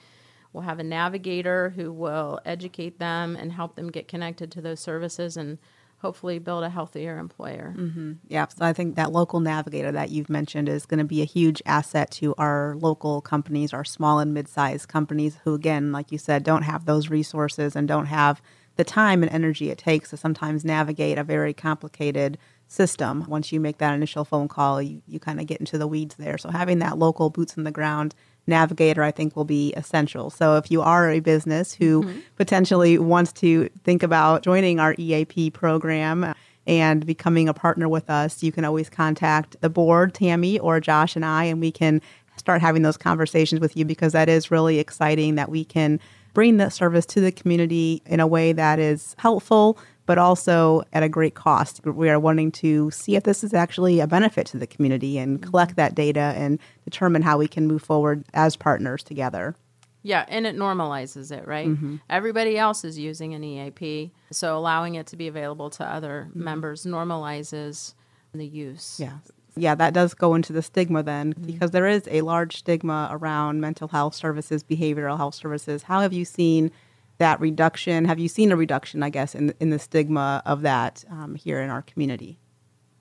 We'll 0.53 0.65
have 0.65 0.79
a 0.79 0.85
navigator 0.85 1.71
who 1.71 1.93
will 1.93 2.41
educate 2.45 2.99
them 2.99 3.37
and 3.37 3.53
help 3.53 3.77
them 3.77 3.91
get 3.91 4.09
connected 4.09 4.51
to 4.53 4.61
those 4.61 4.81
services 4.81 5.37
and 5.37 5.59
hopefully 5.99 6.39
build 6.39 6.63
a 6.63 6.69
healthier 6.69 7.19
employer. 7.19 7.75
Mm-hmm. 7.77 8.13
Yeah, 8.29 8.47
so 8.49 8.65
I 8.65 8.73
think 8.73 8.97
that 8.97 9.13
local 9.13 9.41
navigator 9.41 9.91
that 9.93 10.11
you've 10.11 10.29
mentioned 10.29 10.69
is 10.69 10.87
going 10.87 10.99
to 10.99 11.05
be 11.05 11.23
a 11.23 11.27
huge 11.27 11.63
asset 11.65 12.11
to 12.13 12.35
our 12.37 12.77
local 12.79 13.21
companies, 13.21 13.73
our 13.73 13.85
small 13.85 14.19
and 14.19 14.35
mid-sized 14.35 14.89
companies 14.89 15.39
who, 15.45 15.55
again, 15.55 15.93
like 15.93 16.13
you 16.13 16.19
said, 16.19 16.43
don't 16.43 16.63
have 16.63 16.85
those 16.85 17.09
resources 17.09 17.75
and 17.75 17.89
don't 17.89 18.07
have 18.07 18.43
the 18.77 18.85
time 18.85 19.23
and 19.23 19.33
energy 19.33 19.71
it 19.71 19.79
takes 19.79 20.11
to 20.11 20.17
sometimes 20.19 20.65
navigate 20.65 21.17
a 21.17 21.25
very 21.25 21.55
complicated 21.55 22.37
system. 22.69 23.25
Once 23.27 23.51
you 23.51 23.59
make 23.59 23.79
that 23.79 23.95
initial 23.95 24.25
phone 24.25 24.49
call, 24.49 24.83
you, 24.83 25.03
you 25.07 25.19
kind 25.19 25.41
of 25.41 25.47
get 25.47 25.61
into 25.61 25.79
the 25.79 25.87
weeds 25.87 26.17
there. 26.17 26.37
So 26.37 26.51
having 26.51 26.79
that 26.81 26.99
local 26.99 27.31
boots 27.31 27.57
on 27.57 27.65
the 27.65 27.71
ground 27.71 28.15
navigator, 28.47 29.03
I 29.03 29.11
think, 29.11 29.37
will 29.37 29.45
be 29.45 29.73
essential. 29.75 30.31
So 30.31 30.57
if 30.57 30.71
you 30.71 30.83
are 30.83 31.11
a 31.11 31.21
business 31.21 31.73
who 31.73 32.03
mm-hmm. 32.03 32.21
potentially 32.37 32.99
wants 32.99 33.33
to 33.35 33.69
think 33.85 34.03
about 34.03 34.43
joining 34.43 34.81
our 34.81 34.95
EAP 34.99 35.51
program, 35.51 36.35
and 36.67 37.07
becoming 37.07 37.49
a 37.49 37.55
partner 37.55 37.89
with 37.89 38.11
us, 38.11 38.43
you 38.43 38.51
can 38.51 38.65
always 38.65 38.91
contact 38.91 39.57
the 39.61 39.71
board, 39.71 40.15
Tammy 40.15 40.59
or 40.59 40.81
Josh 40.81 41.15
and 41.15 41.25
I, 41.25 41.45
and 41.45 41.61
we 41.61 41.71
can 41.71 42.03
start 42.37 42.61
having 42.61 42.83
those 42.83 42.97
conversations 42.97 43.61
with 43.61 43.77
you 43.77 43.85
because 43.85 44.13
that 44.13 44.29
is 44.29 44.51
really 44.51 44.79
exciting 44.79 45.37
that 45.37 45.49
we 45.49 45.65
can 45.65 46.01
bring 46.35 46.59
that 46.59 46.73
service 46.73 47.07
to 47.07 47.21
the 47.21 47.33
community 47.33 48.03
in 48.07 48.21
a 48.21 48.27
way 48.27 48.53
that 48.53 48.79
is 48.79 49.15
helpful 49.19 49.79
but 50.07 50.19
also 50.19 50.83
at 50.93 51.03
a 51.03 51.09
great 51.09 51.35
cost. 51.35 51.85
We 51.85 52.09
are 52.09 52.19
wanting 52.19 52.53
to 52.53 52.91
see 52.91 53.17
if 53.17 53.25
this 53.25 53.45
is 53.45 53.53
actually 53.53 54.01
a 54.01 54.07
benefit 54.07 54.47
to 54.49 54.59
the 54.59 54.67
community 54.67 55.19
and 55.19 55.41
mm-hmm. 55.41 55.51
collect 55.51 55.77
that 55.77 55.95
data 55.95 56.33
and 56.37 56.59
determine 56.85 57.23
how 57.23 57.39
we 57.39 57.49
can 57.49 57.67
move 57.67 57.83
forward 57.83 58.25
as 58.33 58.57
partners 58.57 59.03
together. 59.03 59.55
Yeah, 60.03 60.25
and 60.29 60.47
it 60.47 60.55
normalizes 60.55 61.33
it, 61.33 61.49
right? 61.49 61.67
Mm-hmm. 61.67 61.97
Everybody 62.09 62.57
else 62.57 62.85
is 62.85 62.97
using 62.97 63.35
an 63.35 63.43
EAP, 63.43 64.13
so 64.31 64.57
allowing 64.57 64.95
it 64.95 65.09
to 65.09 65.17
be 65.17 65.27
available 65.27 65.69
to 65.71 65.85
other 65.85 66.29
mm-hmm. 66.31 66.45
members 66.45 66.85
normalizes 66.85 67.95
the 68.33 68.47
use. 68.47 69.01
Yeah. 69.01 69.19
Yeah, 69.59 69.75
that 69.75 69.95
does 69.95 70.13
go 70.15 70.35
into 70.35 70.53
the 70.53 70.63
stigma 70.63 71.03
then, 71.03 71.33
mm-hmm. 71.33 71.47
because 71.47 71.73
there 71.73 71.87
is 71.87 72.07
a 72.11 72.21
large 72.21 72.59
stigma 72.59 73.09
around 73.11 73.61
mental 73.61 73.89
health 73.89 74.15
services, 74.15 74.63
behavioral 74.63 75.17
health 75.17 75.35
services. 75.35 75.83
How 75.83 76.03
have 76.03 76.13
you 76.13 76.25
seen 76.25 76.71
that 77.19 77.41
reduction? 77.41 78.05
Have 78.05 78.19
you 78.19 78.29
seen 78.29 78.53
a 78.53 78.57
reduction, 78.57 79.03
I 79.03 79.11
guess, 79.11 79.35
in, 79.35 79.55
in 79.61 79.71
the 79.71 79.79
stigma 79.79 80.43
of 80.45 80.63
that 80.63 81.05
um, 81.11 81.35
here 81.35 81.61
in 81.61 81.71
our 81.71 81.83
community? 81.83 82.39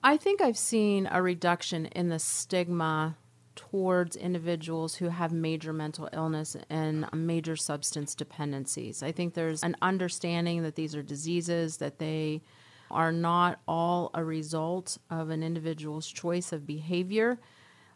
I 0.02 0.16
think 0.16 0.40
I've 0.40 0.58
seen 0.58 1.08
a 1.10 1.20
reduction 1.20 1.86
in 1.86 2.08
the 2.08 2.18
stigma 2.18 3.16
towards 3.56 4.14
individuals 4.16 4.96
who 4.96 5.08
have 5.08 5.32
major 5.32 5.72
mental 5.72 6.08
illness 6.12 6.56
and 6.70 7.08
major 7.12 7.56
substance 7.56 8.14
dependencies. 8.14 9.02
I 9.02 9.10
think 9.10 9.34
there's 9.34 9.64
an 9.64 9.76
understanding 9.82 10.62
that 10.62 10.76
these 10.76 10.94
are 10.94 11.02
diseases, 11.02 11.78
that 11.78 11.98
they 11.98 12.42
are 12.90 13.10
not 13.10 13.58
all 13.66 14.10
a 14.14 14.22
result 14.22 14.98
of 15.10 15.30
an 15.30 15.42
individual's 15.42 16.06
choice 16.06 16.52
of 16.52 16.66
behavior, 16.66 17.40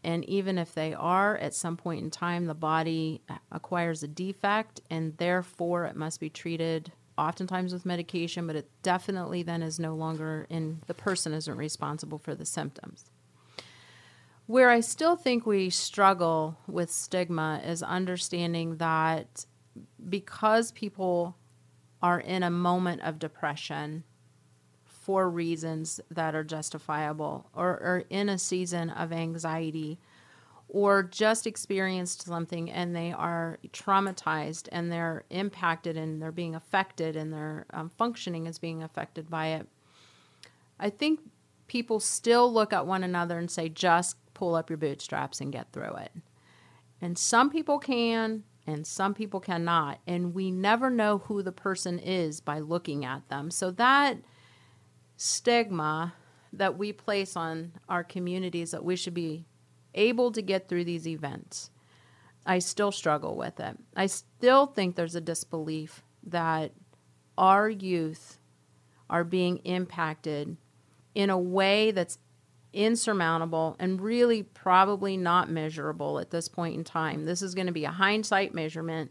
and 0.02 0.24
even 0.24 0.58
if 0.58 0.74
they 0.74 0.94
are, 0.94 1.36
at 1.36 1.54
some 1.54 1.76
point 1.76 2.02
in 2.02 2.10
time, 2.10 2.46
the 2.46 2.54
body 2.54 3.20
acquires 3.52 4.02
a 4.02 4.08
defect 4.08 4.80
and 4.90 5.16
therefore 5.18 5.84
it 5.84 5.96
must 5.96 6.20
be 6.20 6.30
treated 6.30 6.92
oftentimes 7.18 7.72
with 7.72 7.84
medication, 7.84 8.46
but 8.46 8.56
it 8.56 8.70
definitely 8.82 9.42
then 9.42 9.62
is 9.62 9.78
no 9.78 9.94
longer 9.94 10.46
in 10.48 10.80
the 10.86 10.94
person 10.94 11.34
isn't 11.34 11.56
responsible 11.56 12.18
for 12.18 12.34
the 12.34 12.46
symptoms. 12.46 13.10
Where 14.46 14.70
I 14.70 14.80
still 14.80 15.16
think 15.16 15.44
we 15.44 15.70
struggle 15.70 16.56
with 16.66 16.90
stigma 16.90 17.60
is 17.64 17.82
understanding 17.82 18.78
that 18.78 19.44
because 20.08 20.72
people 20.72 21.36
are 22.02 22.18
in 22.18 22.42
a 22.42 22.50
moment 22.50 23.02
of 23.02 23.18
depression, 23.18 24.02
for 25.10 25.28
reasons 25.28 26.00
that 26.08 26.36
are 26.36 26.44
justifiable 26.44 27.50
or, 27.52 27.70
or 27.70 28.04
in 28.10 28.28
a 28.28 28.38
season 28.38 28.90
of 28.90 29.12
anxiety 29.12 29.98
or 30.68 31.02
just 31.02 31.48
experienced 31.48 32.22
something 32.22 32.70
and 32.70 32.94
they 32.94 33.10
are 33.10 33.58
traumatized 33.72 34.68
and 34.70 34.92
they're 34.92 35.24
impacted 35.30 35.96
and 35.96 36.22
they're 36.22 36.30
being 36.30 36.54
affected 36.54 37.16
and 37.16 37.32
their 37.32 37.66
um, 37.72 37.88
functioning 37.88 38.46
is 38.46 38.60
being 38.60 38.84
affected 38.84 39.28
by 39.28 39.48
it. 39.48 39.66
I 40.78 40.90
think 40.90 41.18
people 41.66 41.98
still 41.98 42.52
look 42.52 42.72
at 42.72 42.86
one 42.86 43.02
another 43.02 43.36
and 43.36 43.50
say, 43.50 43.68
just 43.68 44.14
pull 44.32 44.54
up 44.54 44.70
your 44.70 44.76
bootstraps 44.76 45.40
and 45.40 45.50
get 45.50 45.72
through 45.72 45.96
it. 45.96 46.12
And 47.00 47.18
some 47.18 47.50
people 47.50 47.80
can, 47.80 48.44
and 48.64 48.86
some 48.86 49.12
people 49.12 49.40
cannot. 49.40 49.98
And 50.06 50.34
we 50.34 50.52
never 50.52 50.88
know 50.88 51.18
who 51.18 51.42
the 51.42 51.50
person 51.50 51.98
is 51.98 52.40
by 52.40 52.60
looking 52.60 53.04
at 53.04 53.28
them. 53.28 53.50
So 53.50 53.72
that 53.72 54.18
stigma 55.20 56.14
that 56.50 56.78
we 56.78 56.94
place 56.94 57.36
on 57.36 57.72
our 57.90 58.02
communities 58.02 58.70
that 58.70 58.82
we 58.82 58.96
should 58.96 59.12
be 59.12 59.44
able 59.94 60.32
to 60.32 60.40
get 60.40 60.66
through 60.66 60.82
these 60.82 61.06
events, 61.06 61.70
I 62.46 62.58
still 62.58 62.90
struggle 62.90 63.36
with 63.36 63.60
it. 63.60 63.76
I 63.94 64.06
still 64.06 64.64
think 64.64 64.96
there's 64.96 65.14
a 65.14 65.20
disbelief 65.20 66.02
that 66.22 66.72
our 67.36 67.68
youth 67.68 68.38
are 69.10 69.22
being 69.22 69.58
impacted 69.58 70.56
in 71.14 71.28
a 71.28 71.38
way 71.38 71.90
that's 71.90 72.16
insurmountable 72.72 73.76
and 73.78 74.00
really 74.00 74.42
probably 74.42 75.18
not 75.18 75.50
measurable 75.50 76.18
at 76.18 76.30
this 76.30 76.48
point 76.48 76.76
in 76.76 76.84
time. 76.84 77.26
This 77.26 77.42
is 77.42 77.54
going 77.54 77.66
to 77.66 77.72
be 77.72 77.84
a 77.84 77.90
hindsight 77.90 78.54
measurement 78.54 79.10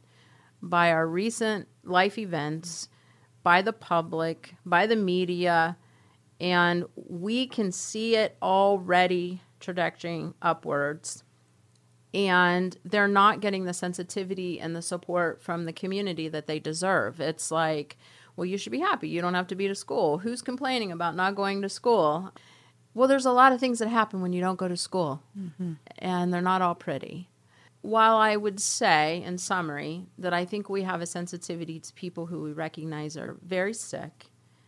by 0.60 0.92
our 0.92 1.06
recent 1.06 1.68
life 1.84 2.18
events, 2.18 2.90
by 3.44 3.62
the 3.62 3.74
public, 3.74 4.56
by 4.66 4.88
the 4.88 4.96
media, 4.96 5.78
and 6.40 6.86
we 6.96 7.48
can 7.48 7.72
see 7.72 8.16
it 8.16 8.38
already 8.42 9.42
trajectorying 9.60 10.34
upwards. 10.42 11.24
And 12.14 12.76
they're 12.84 13.08
not 13.08 13.40
getting 13.40 13.66
the 13.66 13.74
sensitivity 13.74 14.60
and 14.60 14.76
the 14.76 14.82
support 14.82 15.44
from 15.44 15.66
the 15.66 15.74
community 15.74 16.28
that 16.28 16.48
they 16.48 16.60
deserve. 16.60 17.20
It's 17.20 17.52
like, 17.52 17.98
well, 18.36 18.46
you 18.46 18.58
should 18.58 18.72
be 18.72 18.80
happy. 18.80 19.10
You 19.10 19.22
don't 19.22 19.36
have 19.36 19.48
to 19.48 19.56
be 19.56 19.68
to 19.68 19.76
school. 19.76 20.20
Who's 20.20 20.42
complaining 20.42 20.92
about 20.92 21.16
not 21.16 21.36
going 21.36 21.62
to 21.62 21.70
school? 21.70 22.34
Well, 22.94 23.08
there's 23.08 23.26
a 23.26 23.32
lot 23.32 23.52
of 23.52 23.60
things 23.60 23.80
that 23.80 23.90
happen 23.90 24.22
when 24.22 24.34
you 24.34 24.42
don't 24.42 24.58
go 24.58 24.68
to 24.68 24.78
school, 24.78 25.22
mm-hmm. 25.38 25.74
and 26.00 26.34
they're 26.34 26.42
not 26.42 26.62
all 26.62 26.74
pretty. 26.74 27.30
While 27.82 28.18
I 28.18 28.36
would 28.36 28.60
say, 28.60 29.22
in 29.24 29.38
summary, 29.38 30.08
that 30.18 30.34
I 30.34 30.46
think 30.46 30.68
we 30.70 30.82
have 30.84 31.02
a 31.02 31.06
sensitivity 31.06 31.80
to 31.80 31.94
people 31.94 32.26
who 32.26 32.42
we 32.42 32.52
recognize 32.52 33.16
are 33.16 33.38
very 33.44 33.74
sick, 33.74 34.26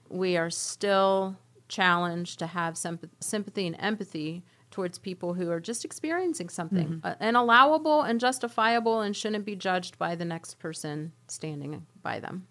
we 0.08 0.38
are 0.38 0.50
still 0.50 1.38
challenged 1.72 2.38
to 2.38 2.48
have 2.48 2.78
sympathy 2.78 3.66
and 3.66 3.76
empathy 3.80 4.44
towards 4.70 4.98
people 4.98 5.34
who 5.34 5.50
are 5.50 5.60
just 5.60 5.84
experiencing 5.86 6.50
something 6.50 6.88
mm-hmm. 6.88 7.08
uh, 7.08 7.16
and 7.20 7.36
allowable 7.36 8.02
and 8.02 8.20
justifiable 8.20 9.02
and 9.02 9.16
shouldn't 9.16 9.46
be 9.46 9.56
judged 9.56 9.98
by 9.98 10.14
the 10.14 10.26
next 10.26 10.60
person 10.60 11.12
standing 11.28 11.86
by 12.04 12.20
them. 12.20 12.46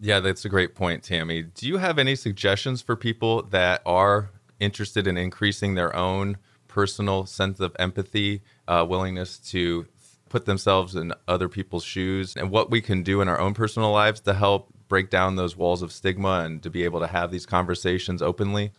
Yeah, 0.00 0.20
that's 0.20 0.44
a 0.44 0.48
great 0.48 0.74
point, 0.74 1.02
Tammy. 1.04 1.42
Do 1.42 1.66
you 1.66 1.78
have 1.78 1.98
any 1.98 2.16
suggestions 2.16 2.82
for 2.82 2.96
people 2.96 3.42
that 3.44 3.80
are 3.86 4.30
interested 4.60 5.06
in 5.06 5.16
increasing 5.16 5.74
their 5.74 5.94
own 5.94 6.36
personal 6.66 7.26
sense 7.26 7.60
of 7.60 7.74
empathy, 7.78 8.42
uh, 8.66 8.84
willingness 8.88 9.38
to 9.38 9.86
put 10.28 10.46
themselves 10.46 10.96
in 10.96 11.12
other 11.28 11.48
people's 11.48 11.84
shoes, 11.84 12.34
and 12.34 12.50
what 12.50 12.70
we 12.70 12.80
can 12.80 13.04
do 13.04 13.20
in 13.20 13.28
our 13.28 13.38
own 13.38 13.54
personal 13.54 13.92
lives 13.92 14.20
to 14.20 14.34
help 14.34 14.73
break 14.94 15.10
down 15.10 15.34
those 15.34 15.56
walls 15.56 15.82
of 15.82 15.90
stigma 15.90 16.44
and 16.44 16.62
to 16.62 16.70
be 16.70 16.84
able 16.84 17.00
to 17.00 17.08
have 17.08 17.32
these 17.32 17.44
conversations 17.44 18.22
openly? 18.22 18.70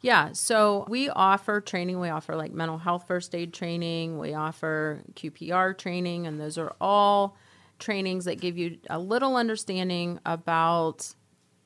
Yeah, 0.00 0.30
so 0.30 0.86
we 0.88 1.10
offer 1.10 1.60
training. 1.60 1.98
We 1.98 2.08
offer 2.08 2.36
like 2.36 2.52
mental 2.52 2.78
health 2.78 3.08
first 3.08 3.34
aid 3.34 3.52
training, 3.52 4.16
we 4.16 4.32
offer 4.32 5.02
QPR 5.14 5.76
training, 5.76 6.28
and 6.28 6.40
those 6.40 6.56
are 6.56 6.76
all 6.80 7.36
trainings 7.80 8.26
that 8.26 8.40
give 8.40 8.56
you 8.56 8.78
a 8.88 9.00
little 9.00 9.34
understanding 9.34 10.20
about 10.24 11.12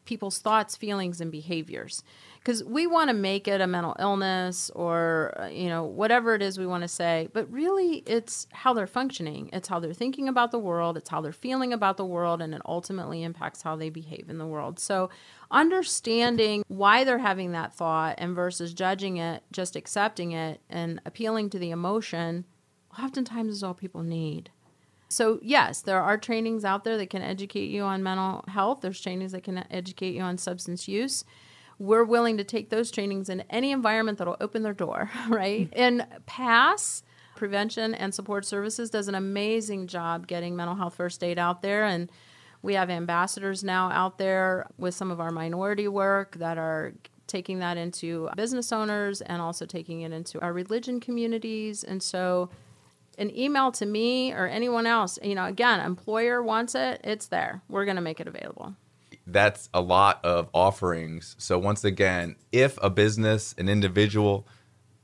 people's 0.09 0.39
thoughts, 0.39 0.75
feelings, 0.75 1.21
and 1.21 1.31
behaviors. 1.31 2.03
Because 2.39 2.65
we 2.65 2.87
want 2.87 3.11
to 3.11 3.15
make 3.15 3.47
it 3.47 3.61
a 3.61 3.67
mental 3.67 3.95
illness 3.99 4.71
or 4.75 5.35
uh, 5.39 5.47
you 5.49 5.69
know 5.69 5.85
whatever 5.85 6.35
it 6.35 6.41
is 6.41 6.59
we 6.59 6.67
want 6.67 6.83
to 6.83 6.89
say 6.89 7.29
but 7.35 7.51
really 7.53 8.03
it's 8.07 8.47
how 8.53 8.73
they're 8.73 8.87
functioning. 8.87 9.51
It's 9.53 9.69
how 9.69 9.79
they're 9.81 9.93
thinking 9.93 10.27
about 10.27 10.51
the 10.51 10.59
world. 10.59 10.97
It's 10.97 11.11
how 11.11 11.21
they're 11.21 11.33
feeling 11.33 11.75
about 11.75 11.99
the 11.99 12.07
world 12.07 12.41
and 12.41 12.55
it 12.55 12.63
ultimately 12.65 13.23
impacts 13.23 13.61
how 13.61 13.77
they 13.77 13.91
behave 13.91 14.31
in 14.31 14.39
the 14.39 14.47
world. 14.47 14.81
So 14.81 15.11
understanding 15.51 16.65
why 16.69 17.05
they're 17.05 17.19
having 17.19 17.53
that 17.53 17.75
thought 17.75 18.15
and 18.17 18.35
versus 18.35 18.73
judging 18.73 19.19
it 19.19 19.43
just 19.53 19.77
accepting 19.77 20.33
it 20.33 20.63
and 20.71 21.03
appealing 21.05 21.51
to 21.51 21.59
the 21.59 21.71
emotion 21.71 22.47
oftentimes 23.03 23.53
is 23.53 23.63
all 23.63 23.75
people 23.75 24.03
need 24.03 24.51
so, 25.09 25.39
yes, 25.43 25.81
there 25.83 26.03
are 26.03 26.19
trainings 26.19 26.65
out 26.65 26.85
there 26.85 26.99
that 26.99 27.11
can 27.11 27.23
educate 27.23 27.71
you 27.71 27.83
on 27.83 28.03
mental 28.03 28.45
health. 28.49 28.81
There's 28.83 29.01
trainings 29.01 29.33
that 29.33 29.43
can 29.43 29.65
educate 29.71 30.15
you 30.15 30.21
on 30.21 30.39
substance 30.39 30.87
use 30.87 31.25
we're 31.79 32.05
willing 32.05 32.37
to 32.37 32.45
take 32.45 32.71
those 32.71 32.91
trainings 32.91 33.29
in 33.29 33.43
any 33.51 33.71
environment 33.71 34.19
that'll 34.19 34.37
open 34.41 34.63
their 34.63 34.75
door, 34.75 35.11
right? 35.29 35.71
Mm-hmm. 35.71 35.81
And 35.81 36.07
PASS 36.27 37.03
Prevention 37.37 37.95
and 37.95 38.15
Support 38.15 38.45
Services 38.45 38.91
does 38.91 39.09
an 39.09 39.15
amazing 39.15 39.87
job 39.87 40.27
getting 40.27 40.57
mental 40.57 40.77
health 40.77 40.97
first 40.97 41.23
aid 41.23 41.39
out 41.39 41.63
there. 41.63 41.85
And 41.85 42.11
we 42.63 42.75
have 42.75 42.91
ambassadors 42.91 43.63
now 43.63 43.91
out 43.91 44.19
there 44.19 44.67
with 44.77 44.95
some 44.95 45.11
of 45.11 45.21
our 45.21 45.31
minority 45.31 45.87
work 45.87 46.37
that 46.37 46.59
are 46.59 46.95
taking 47.29 47.61
that 47.61 47.77
into 47.77 48.29
business 48.35 48.73
owners 48.73 49.21
and 49.21 49.41
also 49.41 49.65
taking 49.65 50.01
it 50.01 50.13
into 50.13 50.41
our 50.41 50.53
religion 50.53 50.99
communities. 50.99 51.85
And 51.85 52.03
so, 52.03 52.51
an 53.19 53.37
email 53.37 53.73
to 53.73 53.85
me 53.85 54.33
or 54.33 54.47
anyone 54.47 54.87
else, 54.87 55.19
you 55.23 55.35
know, 55.35 55.45
again, 55.45 55.81
employer 55.81 56.43
wants 56.43 56.75
it, 56.75 57.01
it's 57.05 57.27
there. 57.27 57.63
We're 57.69 57.85
going 57.85 57.97
to 57.97 58.03
make 58.03 58.21
it 58.21 58.29
available 58.29 58.75
that's 59.31 59.69
a 59.75 59.81
lot 59.81 60.25
of 60.25 60.49
offerings. 60.55 61.37
So 61.39 61.59
once 61.59 61.85
again, 61.85 62.37
if 62.51 62.79
a 62.83 62.91
business, 62.91 63.55
an 63.59 63.69
individual 63.69 64.47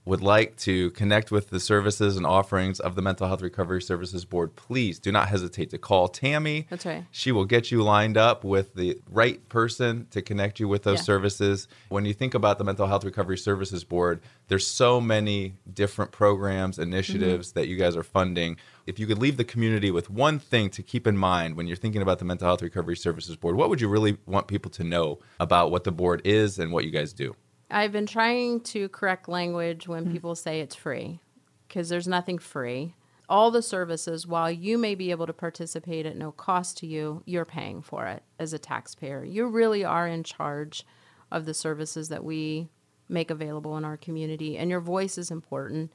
would 0.05 0.21
like 0.21 0.57
to 0.57 0.91
connect 0.91 1.31
with 1.31 1.49
the 1.49 1.59
services 1.59 2.17
and 2.17 2.27
offerings 2.27 2.79
of 2.79 2.95
the 2.95 3.03
Mental 3.03 3.27
Health 3.27 3.41
Recovery 3.41 3.81
Services 3.81 4.25
Board, 4.25 4.55
please 4.55 4.99
do 4.99 5.11
not 5.11 5.29
hesitate 5.29 5.71
to 5.71 5.79
call 5.79 6.09
Tammy. 6.09 6.67
That's 6.69 6.85
right. 6.85 7.05
She 7.11 7.33
will 7.33 7.47
get 7.47 7.71
you 7.71 7.83
lined 7.83 8.19
up 8.19 8.45
with 8.45 8.75
the 8.75 8.99
right 9.11 9.47
person 9.49 10.07
to 10.11 10.21
connect 10.21 10.61
you 10.61 10.69
with 10.69 10.83
those 10.83 10.99
yeah. 10.99 11.05
services. 11.05 11.69
When 11.89 12.05
you 12.05 12.13
think 12.13 12.35
about 12.35 12.59
the 12.59 12.65
Mental 12.65 12.87
Health 12.87 13.05
Recovery 13.05 13.39
Services 13.39 13.83
Board, 13.83 14.21
there's 14.49 14.67
so 14.67 15.01
many 15.01 15.55
different 15.73 16.13
programs, 16.13 16.79
initiatives 16.79 17.49
mm-hmm. 17.49 17.61
that 17.61 17.69
you 17.69 17.77
guys 17.77 17.97
are 17.97 18.03
funding. 18.03 18.59
If 18.87 18.99
you 18.99 19.07
could 19.07 19.19
leave 19.19 19.39
the 19.39 19.45
community 19.45 19.91
with 19.91 20.11
one 20.11 20.39
thing 20.39 20.69
to 20.71 20.83
keep 20.83 21.07
in 21.07 21.17
mind 21.17 21.57
when 21.57 21.67
you're 21.67 21.77
thinking 21.77 22.03
about 22.03 22.19
the 22.19 22.27
Mental 22.27 22.47
Health 22.47 22.61
Recovery 22.61 22.97
Services 22.97 23.37
Board, 23.37 23.57
what 23.57 23.71
would 23.71 23.81
you 23.81 23.89
really 23.89 24.19
want 24.27 24.49
people 24.49 24.71
to 24.73 24.85
know 24.85 25.21
about 25.41 25.71
what 25.71 25.85
the 25.85 25.93
board 25.93 26.21
is 26.27 26.59
and 26.59 26.73
what 26.73 26.85
you 26.85 26.91
guys 26.91 27.15
do? 27.15 27.35
I've 27.71 27.93
been 27.93 28.07
trying 28.07 28.61
to 28.61 28.89
correct 28.91 29.29
language 29.29 29.89
when 29.89 30.07
mm. 30.07 30.13
people 30.13 30.35
say 30.35 30.61
it's 30.61 30.75
free 30.75 31.21
because 31.67 31.89
there's 31.89 32.09
nothing 32.09 32.39
free. 32.39 32.95
All 33.29 33.51
the 33.51 33.63
services, 33.63 34.27
while 34.27 34.51
you 34.51 34.77
may 34.77 34.95
be 34.95 35.11
able 35.11 35.27
to 35.27 35.33
participate 35.33 36.05
at 36.05 36.17
no 36.17 36.31
cost 36.31 36.77
to 36.79 36.87
you, 36.87 37.23
you're 37.25 37.47
paying 37.47 37.81
for 37.81 38.07
it 38.07 38.23
as 38.39 38.53
a 38.53 38.59
taxpayer. 38.59 39.25
You 39.25 39.47
really 39.47 39.85
are 39.85 40.07
in 40.07 40.25
charge 40.25 40.85
of 41.33 41.47
the 41.47 41.55
services 41.55 42.11
that 42.11 42.23
we 42.23 42.69
make 43.09 43.31
available 43.31 43.77
in 43.77 43.85
our 43.85 43.97
community, 43.97 44.59
and 44.59 44.71
your 44.71 44.81
voice 44.81 45.17
is 45.17 45.31
important. 45.31 45.91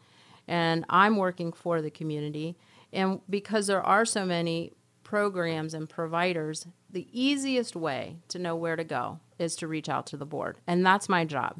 And 0.47 0.85
I'm 0.89 1.17
working 1.17 1.53
for 1.53 1.81
the 1.81 1.91
community. 1.91 2.57
And 2.91 3.21
because 3.29 3.67
there 3.67 3.83
are 3.83 4.05
so 4.05 4.25
many 4.25 4.73
programs 5.03 5.75
and 5.75 5.87
providers, 5.87 6.67
the 6.89 7.07
easiest 7.11 7.75
way 7.75 8.17
to 8.29 8.39
know 8.39 8.55
where 8.55 8.75
to 8.75 8.83
go 8.83 9.19
is 9.39 9.55
to 9.55 9.67
reach 9.67 9.89
out 9.89 10.05
to 10.07 10.17
the 10.17 10.25
board. 10.25 10.57
And 10.67 10.85
that's 10.85 11.09
my 11.09 11.25
job. 11.25 11.59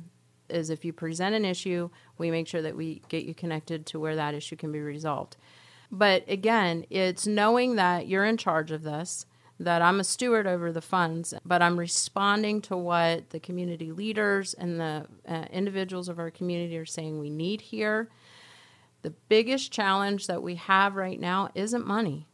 Is 0.50 0.70
if 0.70 0.84
you 0.84 0.94
present 0.94 1.36
an 1.36 1.46
issue, 1.46 1.90
we 2.18 2.32
make 2.32 2.48
sure 2.48 2.62
that 2.62 2.76
we 2.76 3.02
get 3.10 3.26
you 3.26 3.34
connected 3.34 3.86
to 3.88 4.00
where 4.00 4.16
that 4.16 4.34
issue 4.34 4.56
can 4.56 4.72
be 4.72 4.80
resolved. 4.80 5.38
But 5.92 6.24
again, 6.28 6.86
it's 6.90 7.26
knowing 7.26 7.76
that 7.76 8.08
you're 8.08 8.26
in 8.26 8.38
charge 8.38 8.72
of 8.72 8.84
this, 8.84 9.26
that 9.60 9.82
I'm 9.82 10.00
a 10.00 10.04
steward 10.04 10.48
over 10.48 10.72
the 10.72 10.82
funds, 10.82 11.34
but 11.44 11.62
I'm 11.62 11.78
responding 11.78 12.62
to 12.64 12.78
what 12.78 13.32
the 13.32 13.40
community 13.40 13.92
leaders 13.92 14.54
and 14.54 14.80
the 14.80 15.06
uh, 15.28 15.46
individuals 15.52 16.10
of 16.10 16.20
our 16.20 16.32
community 16.32 16.78
are 16.78 16.86
saying 16.86 17.20
we 17.20 17.30
need 17.30 17.62
here. 17.62 18.10
The 19.02 19.14
biggest 19.30 19.72
challenge 19.72 20.28
that 20.28 20.44
we 20.44 20.56
have 20.56 20.96
right 20.96 21.20
now 21.20 21.50
isn't 21.56 21.86
money 21.86 22.29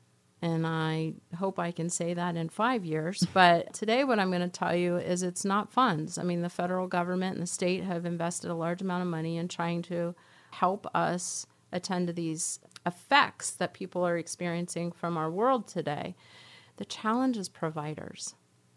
and 0.45 0.67
I 0.67 1.13
hope 1.39 1.57
I 1.57 1.71
can 1.71 1.89
say 1.89 2.13
that 2.13 2.35
in 2.37 2.49
five 2.49 2.85
years. 2.85 3.25
But 3.33 3.73
today, 3.73 4.03
what 4.03 4.19
I'm 4.19 4.29
going 4.29 4.41
to 4.41 4.47
tell 4.47 4.75
you 4.75 4.97
is 4.97 5.23
it's 5.23 5.43
not 5.43 5.73
funds. 5.73 6.17
I 6.17 6.23
mean, 6.23 6.41
the 6.41 6.49
federal 6.49 6.87
government 6.87 7.33
and 7.35 7.43
the 7.43 7.47
state 7.47 7.83
have 7.83 8.05
invested 8.05 8.51
a 8.51 8.55
large 8.55 8.81
amount 8.81 9.01
of 9.01 9.09
money 9.09 9.37
in 9.37 9.47
trying 9.47 9.81
to 9.83 10.15
help 10.51 10.87
us 10.95 11.47
attend 11.71 12.07
to 12.07 12.13
these 12.13 12.59
effects 12.85 13.51
that 13.51 13.73
people 13.73 14.05
are 14.05 14.17
experiencing 14.17 14.91
from 14.91 15.17
our 15.17 15.31
world 15.31 15.67
today. 15.67 16.15
The 16.77 16.85
challenge 16.85 17.37
is 17.37 17.49
providers. 17.49 18.35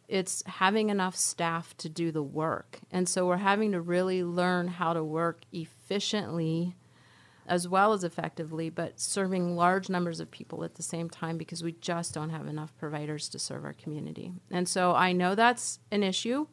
It's 0.09 0.42
having 0.46 0.88
enough 0.88 1.14
staff 1.14 1.76
to 1.76 1.90
do 1.90 2.11
the 2.11 2.22
work. 2.22 2.78
And 2.90 3.07
so 3.09 3.26
we're 3.26 3.37
having 3.37 3.72
to 3.72 3.81
really 3.81 4.24
learn 4.24 4.68
how 4.68 4.94
to 4.94 5.04
work 5.04 5.42
efficiently 5.52 6.74
as 7.48 7.66
well 7.66 7.92
as 7.92 8.04
effectively, 8.04 8.68
but 8.70 9.00
serving 9.00 9.56
large 9.56 9.88
numbers 9.88 10.20
of 10.20 10.30
people 10.30 10.62
at 10.62 10.74
the 10.74 10.82
same 10.82 11.08
time 11.08 11.38
because 11.38 11.64
we 11.64 11.72
just 11.72 12.14
don't 12.14 12.30
have 12.30 12.46
enough 12.46 12.76
providers 12.76 13.28
to 13.30 13.38
serve 13.38 13.64
our 13.64 13.72
community. 13.72 14.32
And 14.50 14.68
so 14.68 14.94
I 14.94 15.12
know 15.12 15.34
that's 15.34 15.80
an 15.90 16.02
issue, 16.02 16.46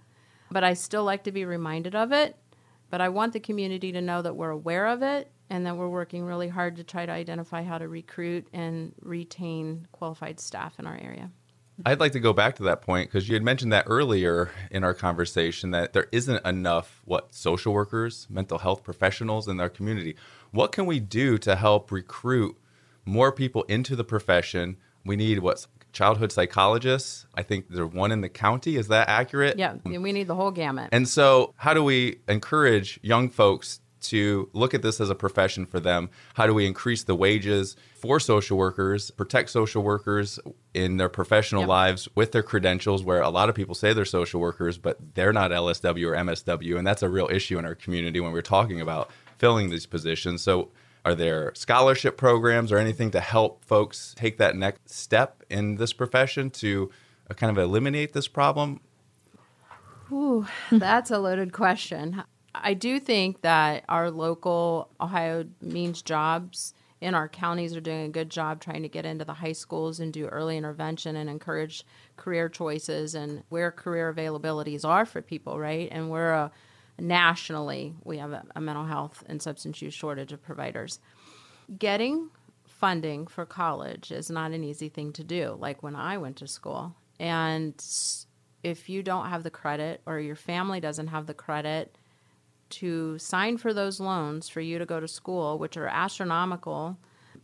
but 0.49 0.63
I 0.63 0.73
still 0.73 1.03
like 1.03 1.23
to 1.25 1.31
be 1.31 1.45
reminded 1.45 1.95
of 1.95 2.11
it. 2.11 2.37
But 2.89 3.01
I 3.01 3.09
want 3.09 3.33
the 3.33 3.39
community 3.39 3.91
to 3.91 4.01
know 4.01 4.21
that 4.21 4.35
we're 4.35 4.51
aware 4.51 4.87
of 4.87 5.01
it 5.01 5.29
and 5.49 5.65
that 5.65 5.75
we're 5.75 5.89
working 5.89 6.23
really 6.23 6.47
hard 6.47 6.77
to 6.77 6.83
try 6.83 7.05
to 7.05 7.11
identify 7.11 7.61
how 7.61 7.77
to 7.77 7.87
recruit 7.87 8.47
and 8.53 8.93
retain 9.01 9.87
qualified 9.91 10.39
staff 10.39 10.79
in 10.79 10.87
our 10.87 10.97
area. 10.97 11.29
I'd 11.85 11.99
like 11.99 12.13
to 12.13 12.19
go 12.19 12.33
back 12.33 12.55
to 12.57 12.63
that 12.63 12.81
point 12.81 13.09
because 13.09 13.27
you 13.27 13.33
had 13.33 13.43
mentioned 13.43 13.73
that 13.73 13.85
earlier 13.87 14.51
in 14.71 14.83
our 14.83 14.93
conversation 14.93 15.71
that 15.71 15.93
there 15.93 16.07
isn't 16.11 16.45
enough 16.45 17.01
what 17.05 17.33
social 17.33 17.73
workers, 17.73 18.27
mental 18.29 18.59
health 18.59 18.83
professionals 18.83 19.47
in 19.47 19.59
our 19.59 19.69
community. 19.69 20.15
What 20.51 20.71
can 20.71 20.85
we 20.85 20.99
do 20.99 21.37
to 21.39 21.55
help 21.55 21.91
recruit 21.91 22.57
more 23.03 23.31
people 23.31 23.63
into 23.63 23.95
the 23.95 24.03
profession? 24.03 24.77
We 25.03 25.15
need 25.15 25.39
what 25.39 25.65
childhood 25.91 26.31
psychologists. 26.31 27.25
I 27.35 27.41
think 27.41 27.69
there's 27.69 27.91
one 27.91 28.11
in 28.11 28.21
the 28.21 28.29
county. 28.29 28.75
Is 28.75 28.87
that 28.89 29.09
accurate? 29.09 29.57
Yeah, 29.57 29.75
And 29.85 30.03
we 30.03 30.11
need 30.11 30.27
the 30.27 30.35
whole 30.35 30.51
gamut. 30.51 30.89
And 30.91 31.07
so, 31.07 31.53
how 31.57 31.73
do 31.73 31.83
we 31.83 32.19
encourage 32.27 32.99
young 33.01 33.29
folks 33.29 33.79
to 34.09 34.49
look 34.53 34.73
at 34.73 34.81
this 34.81 34.99
as 34.99 35.09
a 35.09 35.15
profession 35.15 35.65
for 35.65 35.79
them? 35.79 36.09
How 36.33 36.47
do 36.47 36.53
we 36.53 36.65
increase 36.65 37.03
the 37.03 37.15
wages 37.15 37.75
for 37.95 38.19
social 38.19 38.57
workers, 38.57 39.11
protect 39.11 39.49
social 39.49 39.83
workers 39.83 40.39
in 40.73 40.97
their 40.97 41.09
professional 41.09 41.61
yep. 41.61 41.69
lives 41.69 42.09
with 42.15 42.31
their 42.31 42.43
credentials, 42.43 43.03
where 43.03 43.21
a 43.21 43.29
lot 43.29 43.49
of 43.49 43.55
people 43.55 43.75
say 43.75 43.93
they're 43.93 44.05
social 44.05 44.39
workers, 44.39 44.77
but 44.77 44.97
they're 45.15 45.33
not 45.33 45.51
LSW 45.51 46.07
or 46.07 46.15
MSW. 46.15 46.77
And 46.77 46.85
that's 46.85 47.03
a 47.03 47.09
real 47.09 47.29
issue 47.31 47.57
in 47.57 47.65
our 47.65 47.75
community 47.75 48.19
when 48.19 48.31
we're 48.31 48.41
talking 48.41 48.81
about 48.81 49.09
filling 49.37 49.69
these 49.69 49.85
positions. 49.85 50.41
So, 50.41 50.69
are 51.03 51.13
there 51.13 51.51
scholarship 51.53 52.17
programs 52.17 52.71
or 52.71 52.79
anything 52.79 53.11
to 53.11 53.19
help 53.19 53.63
folks 53.63 54.15
take 54.17 54.39
that 54.39 54.55
next 54.55 54.89
step 54.89 55.43
in 55.51 55.75
this 55.75 55.93
profession 55.93 56.49
to 56.49 56.89
uh, 57.29 57.35
kind 57.35 57.55
of 57.55 57.63
eliminate 57.63 58.13
this 58.13 58.27
problem? 58.27 58.81
Ooh, 60.11 60.47
that's 60.71 61.11
a 61.11 61.19
loaded 61.19 61.53
question. 61.53 62.23
I 62.61 62.73
do 62.73 62.99
think 62.99 63.41
that 63.41 63.83
our 63.89 64.11
local 64.11 64.89
Ohio 64.99 65.45
Means 65.61 66.01
Jobs 66.01 66.73
in 67.01 67.13
our 67.13 67.27
counties 67.27 67.75
are 67.75 67.81
doing 67.81 68.05
a 68.05 68.09
good 68.09 68.29
job 68.29 68.61
trying 68.61 68.81
to 68.81 68.89
get 68.89 69.05
into 69.05 69.25
the 69.25 69.33
high 69.33 69.51
schools 69.51 69.99
and 69.99 70.11
do 70.13 70.27
early 70.27 70.57
intervention 70.57 71.15
and 71.15 71.29
encourage 71.29 71.85
career 72.15 72.49
choices 72.49 73.13
and 73.15 73.43
where 73.49 73.71
career 73.71 74.13
availabilities 74.13 74.85
are 74.85 75.05
for 75.05 75.21
people, 75.21 75.59
right? 75.59 75.89
And 75.91 76.09
we're 76.09 76.31
a 76.31 76.51
nationally 76.97 77.93
we 78.05 78.17
have 78.17 78.31
a, 78.31 78.43
a 78.55 78.61
mental 78.61 78.85
health 78.85 79.23
and 79.27 79.41
substance 79.41 79.81
use 79.81 79.93
shortage 79.93 80.31
of 80.31 80.41
providers. 80.41 80.99
Getting 81.77 82.29
funding 82.65 83.27
for 83.27 83.45
college 83.45 84.11
is 84.11 84.29
not 84.29 84.51
an 84.51 84.63
easy 84.63 84.89
thing 84.89 85.11
to 85.13 85.23
do, 85.23 85.57
like 85.59 85.83
when 85.83 85.95
I 85.95 86.17
went 86.17 86.37
to 86.37 86.47
school. 86.47 86.95
And 87.19 87.73
if 88.63 88.89
you 88.89 89.03
don't 89.03 89.27
have 89.27 89.43
the 89.43 89.49
credit 89.49 90.01
or 90.05 90.19
your 90.19 90.35
family 90.35 90.79
doesn't 90.79 91.07
have 91.07 91.25
the 91.27 91.33
credit, 91.33 91.97
to 92.69 93.17
sign 93.19 93.57
for 93.57 93.73
those 93.73 93.99
loans 93.99 94.49
for 94.49 94.61
you 94.61 94.79
to 94.79 94.85
go 94.85 94.99
to 94.99 95.07
school, 95.07 95.57
which 95.57 95.77
are 95.77 95.87
astronomical. 95.87 96.97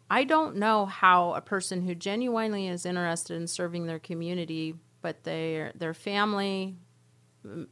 I 0.10 0.24
don't 0.24 0.58
know 0.58 0.86
how 0.86 1.34
a 1.34 1.42
person 1.42 1.82
who 1.82 1.96
genuinely 1.96 2.68
is 2.68 2.86
interested 2.86 3.36
in 3.36 3.48
serving 3.48 3.86
their 3.86 4.00
community, 4.00 4.76
but 5.02 5.24
their 5.24 5.72
their 5.76 5.94
family 5.94 6.76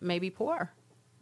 may 0.01 0.19
be 0.19 0.29
poor, 0.29 0.71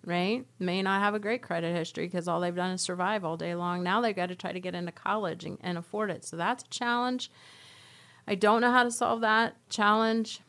right? 0.06 0.46
May 0.60 0.82
not 0.82 1.02
have 1.02 1.16
a 1.16 1.20
great 1.20 1.42
credit 1.42 1.76
history 1.76 2.06
because 2.06 2.28
all 2.28 2.40
they've 2.40 2.56
done 2.56 2.72
is 2.72 2.82
survive 2.82 3.26
all 3.26 3.38
day 3.38 3.56
long. 3.56 3.84
Now 3.84 4.02
they've 4.02 4.16
got 4.16 4.30
to 4.30 4.36
try 4.36 4.52
to 4.52 4.60
get 4.60 4.76
into 4.76 4.92
college 4.92 5.44
and, 5.44 5.58
and 5.62 5.78
afford 5.78 6.12
it. 6.12 6.24
So 6.24 6.38
that's 6.38 6.64
a 6.64 6.70
challenge. 6.70 7.32
I 8.28 8.36
don't 8.36 8.62
know 8.62 8.72
how 8.72 8.84
to 8.84 8.92
solve 8.92 9.22
that 9.22 9.56
challenge. 9.70 10.42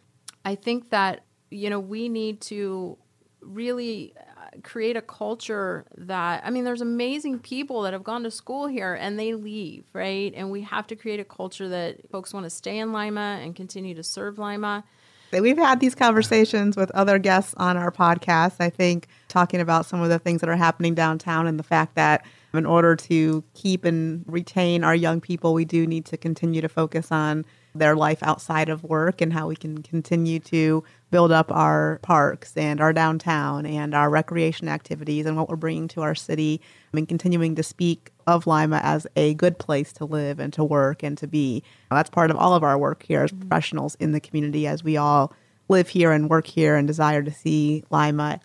I 0.45 0.55
think 0.55 0.91
that 0.91 1.25
you 1.51 1.71
know 1.71 1.81
we 1.81 2.09
need 2.09 2.41
to 2.43 2.99
really 3.41 4.15
create 4.63 4.97
a 4.97 5.03
culture 5.03 5.85
that 5.97 6.43
I 6.45 6.51
mean 6.51 6.65
there's 6.65 6.81
amazing 6.81 7.39
people 7.39 7.83
that 7.83 7.93
have 7.93 8.05
gone 8.05 8.23
to 8.25 8.31
school 8.31 8.67
here 8.67 8.95
and 8.95 9.19
they 9.19 9.35
leave, 9.35 9.85
right? 9.93 10.33
And 10.35 10.51
we 10.51 10.63
have 10.63 10.87
to 10.89 10.97
create 10.97 11.21
a 11.21 11.25
culture 11.25 11.69
that 11.69 12.11
folks 12.11 12.33
want 12.33 12.45
to 12.45 12.51
stay 12.51 12.79
in 12.79 12.93
Lima 12.93 13.41
and 13.43 13.55
continue 13.55 13.95
to 13.95 14.03
serve 14.03 14.39
Lima. 14.39 14.85
We've 15.31 15.59
had 15.59 15.81
these 15.81 15.95
conversations 15.95 16.77
with 16.77 16.91
other 16.93 17.19
guests 17.19 17.53
on 17.59 17.77
our 17.77 17.91
podcast, 17.91 18.57
I 18.61 18.71
think, 18.71 19.09
talking 19.29 19.61
about 19.61 19.85
some 19.85 20.01
of 20.01 20.09
the 20.09 20.19
things 20.19 20.41
that 20.41 20.49
are 20.49 20.57
happening 20.57 20.95
downtown 20.95 21.47
and 21.47 21.59
the 21.59 21.65
fact 21.65 21.97
that 21.97 22.25
in 22.55 22.65
order 22.65 22.97
to 22.97 23.45
keep 23.53 23.85
and 23.85 24.25
retain 24.27 24.85
our 24.85 24.95
young 24.95 25.21
people, 25.21 25.53
we 25.53 25.67
do 25.67 25.87
need 25.87 26.07
to 26.07 26.17
continue 26.17 26.63
to 26.63 26.69
focus 26.69 27.13
on 27.13 27.45
their 27.75 27.95
life 27.95 28.19
outside 28.23 28.69
of 28.69 28.85
work 28.85 29.21
and 29.21 29.33
how 29.33 29.49
we 29.49 29.57
can 29.57 29.83
continue 29.83 30.39
to 30.41 30.83
build 31.11 31.33
up 31.33 31.51
our 31.53 31.99
parks 32.03 32.57
and 32.57 32.81
our 32.81 32.93
downtown 32.93 33.65
and 33.65 33.95
our 33.95 34.11
recreation 34.11 34.69
activities 34.69 35.27
and 35.27 35.37
what 35.37 35.49
we're 35.49 35.57
bringing 35.57 35.89
to 35.89 36.03
our 36.03 36.15
city 36.15 36.61
and 36.93 37.09
continuing 37.09 37.55
to 37.55 37.63
speak 37.63 38.11
of 38.27 38.47
Lima 38.47 38.81
as 38.83 39.07
a 39.17 39.35
good 39.35 39.59
place 39.59 39.93
to 39.93 40.05
live 40.05 40.39
and 40.39 40.53
to 40.53 40.65
work 40.65 41.03
and 41.03 41.17
to 41.19 41.27
be. 41.27 41.63
That's 41.91 42.11
part 42.11 42.31
of 42.31 42.37
all 42.37 42.55
of 42.55 42.63
our 42.63 42.79
work 42.79 43.05
here 43.05 43.23
as 43.23 43.31
mm-hmm. 43.31 43.49
professionals 43.49 43.95
in 43.97 44.13
the 44.13 44.21
community 44.21 44.67
as 44.67 44.85
we 44.85 44.97
all 44.97 45.33
live 45.69 45.89
here 45.89 46.13
and 46.13 46.29
work 46.31 46.47
here 46.47 46.77
and 46.77 46.87
desire 46.87 47.23
to 47.23 47.33
see 47.33 47.85
Lima 47.91 48.41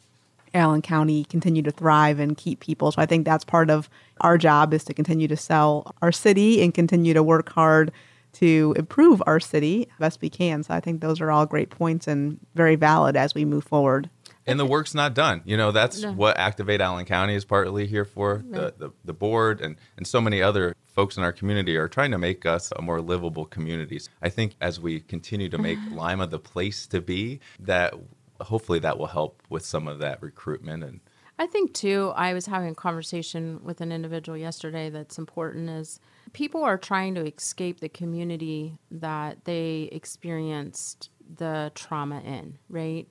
Allen 0.53 0.81
County 0.81 1.25
continue 1.25 1.63
to 1.63 1.71
thrive 1.71 2.19
and 2.19 2.37
keep 2.37 2.59
people. 2.59 2.91
So 2.91 3.01
I 3.01 3.05
think 3.05 3.25
that's 3.25 3.43
part 3.43 3.69
of 3.69 3.89
our 4.21 4.37
job 4.37 4.73
is 4.73 4.83
to 4.85 4.93
continue 4.93 5.27
to 5.27 5.37
sell 5.37 5.95
our 6.01 6.11
city 6.11 6.61
and 6.61 6.73
continue 6.73 7.13
to 7.13 7.23
work 7.23 7.49
hard 7.49 7.91
to 8.33 8.73
improve 8.77 9.21
our 9.25 9.39
city 9.39 9.87
best 9.99 10.21
we 10.21 10.29
can. 10.29 10.63
So 10.63 10.73
I 10.73 10.79
think 10.79 11.01
those 11.01 11.21
are 11.21 11.31
all 11.31 11.45
great 11.45 11.69
points 11.69 12.07
and 12.07 12.39
very 12.55 12.75
valid 12.75 13.15
as 13.15 13.33
we 13.33 13.45
move 13.45 13.63
forward. 13.63 14.09
And 14.45 14.59
the 14.59 14.65
work's 14.65 14.93
not 14.93 15.13
done. 15.13 15.41
You 15.45 15.55
know, 15.55 15.71
that's 15.71 16.01
no. 16.01 16.11
what 16.11 16.37
Activate 16.37 16.81
Allen 16.81 17.05
County 17.05 17.35
is 17.35 17.45
partly 17.45 17.87
here 17.87 18.03
for. 18.03 18.43
No. 18.45 18.59
The, 18.59 18.73
the, 18.77 18.89
the, 19.05 19.13
board 19.13 19.61
and, 19.61 19.77
and 19.95 20.05
so 20.05 20.19
many 20.19 20.41
other 20.41 20.75
folks 20.83 21.15
in 21.15 21.23
our 21.23 21.31
community 21.31 21.77
are 21.77 21.87
trying 21.87 22.11
to 22.11 22.17
make 22.17 22.45
us 22.45 22.73
a 22.75 22.81
more 22.81 22.99
livable 22.99 23.45
community. 23.45 24.01
I 24.21 24.29
think 24.29 24.55
as 24.59 24.81
we 24.81 24.99
continue 24.99 25.47
to 25.49 25.57
make 25.57 25.77
mm-hmm. 25.77 25.97
Lima 25.97 26.27
the 26.27 26.39
place 26.39 26.87
to 26.87 26.99
be, 26.99 27.39
that 27.59 27.93
hopefully 28.41 28.79
that 28.79 28.97
will 28.97 29.07
help 29.07 29.41
with 29.49 29.65
some 29.65 29.87
of 29.87 29.99
that 29.99 30.21
recruitment 30.21 30.83
and 30.83 30.99
I 31.39 31.47
think 31.47 31.73
too, 31.73 32.13
I 32.15 32.33
was 32.33 32.45
having 32.45 32.69
a 32.69 32.75
conversation 32.75 33.59
with 33.63 33.81
an 33.81 33.91
individual 33.91 34.37
yesterday 34.37 34.91
that's 34.91 35.17
important 35.17 35.67
is 35.67 35.99
people 36.33 36.63
are 36.63 36.77
trying 36.77 37.15
to 37.15 37.25
escape 37.25 37.79
the 37.79 37.89
community 37.89 38.77
that 38.91 39.45
they 39.45 39.89
experienced 39.91 41.09
the 41.37 41.71
trauma 41.75 42.19
in, 42.21 42.57
right? 42.69 43.07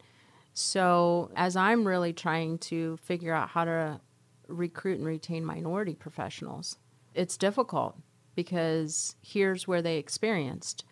So, 0.55 1.31
as 1.35 1.57
I'm 1.57 1.87
really 1.87 2.13
trying 2.13 2.59
to 2.59 2.99
figure 2.99 3.33
out 3.33 3.49
how 3.49 3.65
to 3.65 4.01
recruit 4.49 4.99
and 4.99 5.07
retain 5.07 5.45
minority 5.45 5.95
professionals, 5.95 6.77
it's 7.15 7.39
difficult 7.39 7.97
because 8.35 9.17
here's 9.23 9.67
where 9.67 9.81
they 9.81 9.97
experienced. 9.97 10.85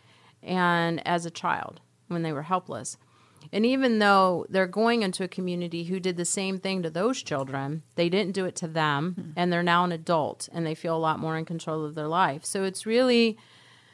And 0.43 1.07
as 1.07 1.27
a 1.27 1.31
child, 1.31 1.81
when 2.09 2.23
they 2.23 2.33
were 2.33 2.43
helpless. 2.43 2.97
And 3.53 3.67
even 3.67 3.99
though 3.99 4.47
they're 4.49 4.67
going 4.67 5.03
into 5.03 5.25
a 5.25 5.29
community 5.29 5.85
who 5.85 5.99
did 5.99 6.17
the 6.17 6.25
same 6.25 6.59
thing 6.59 6.83
to 6.83 6.91
those 6.91 7.23
children, 7.23 7.83
they 7.97 8.09
didn't 8.09 8.33
do 8.33 8.45
it 8.45 8.55
to 8.57 8.69
them. 8.69 9.17
Mm-hmm. 9.19 9.31
And 9.37 9.53
they're 9.53 9.63
now 9.63 9.85
an 9.85 9.93
adult 9.93 10.49
and 10.53 10.67
they 10.67 10.75
feel 10.75 10.97
a 10.97 10.99
lot 10.99 11.19
more 11.19 11.37
in 11.37 11.45
control 11.45 11.85
of 11.85 11.95
their 11.95 12.09
life. 12.09 12.45
So 12.45 12.65
it's 12.65 12.87
really, 12.87 13.39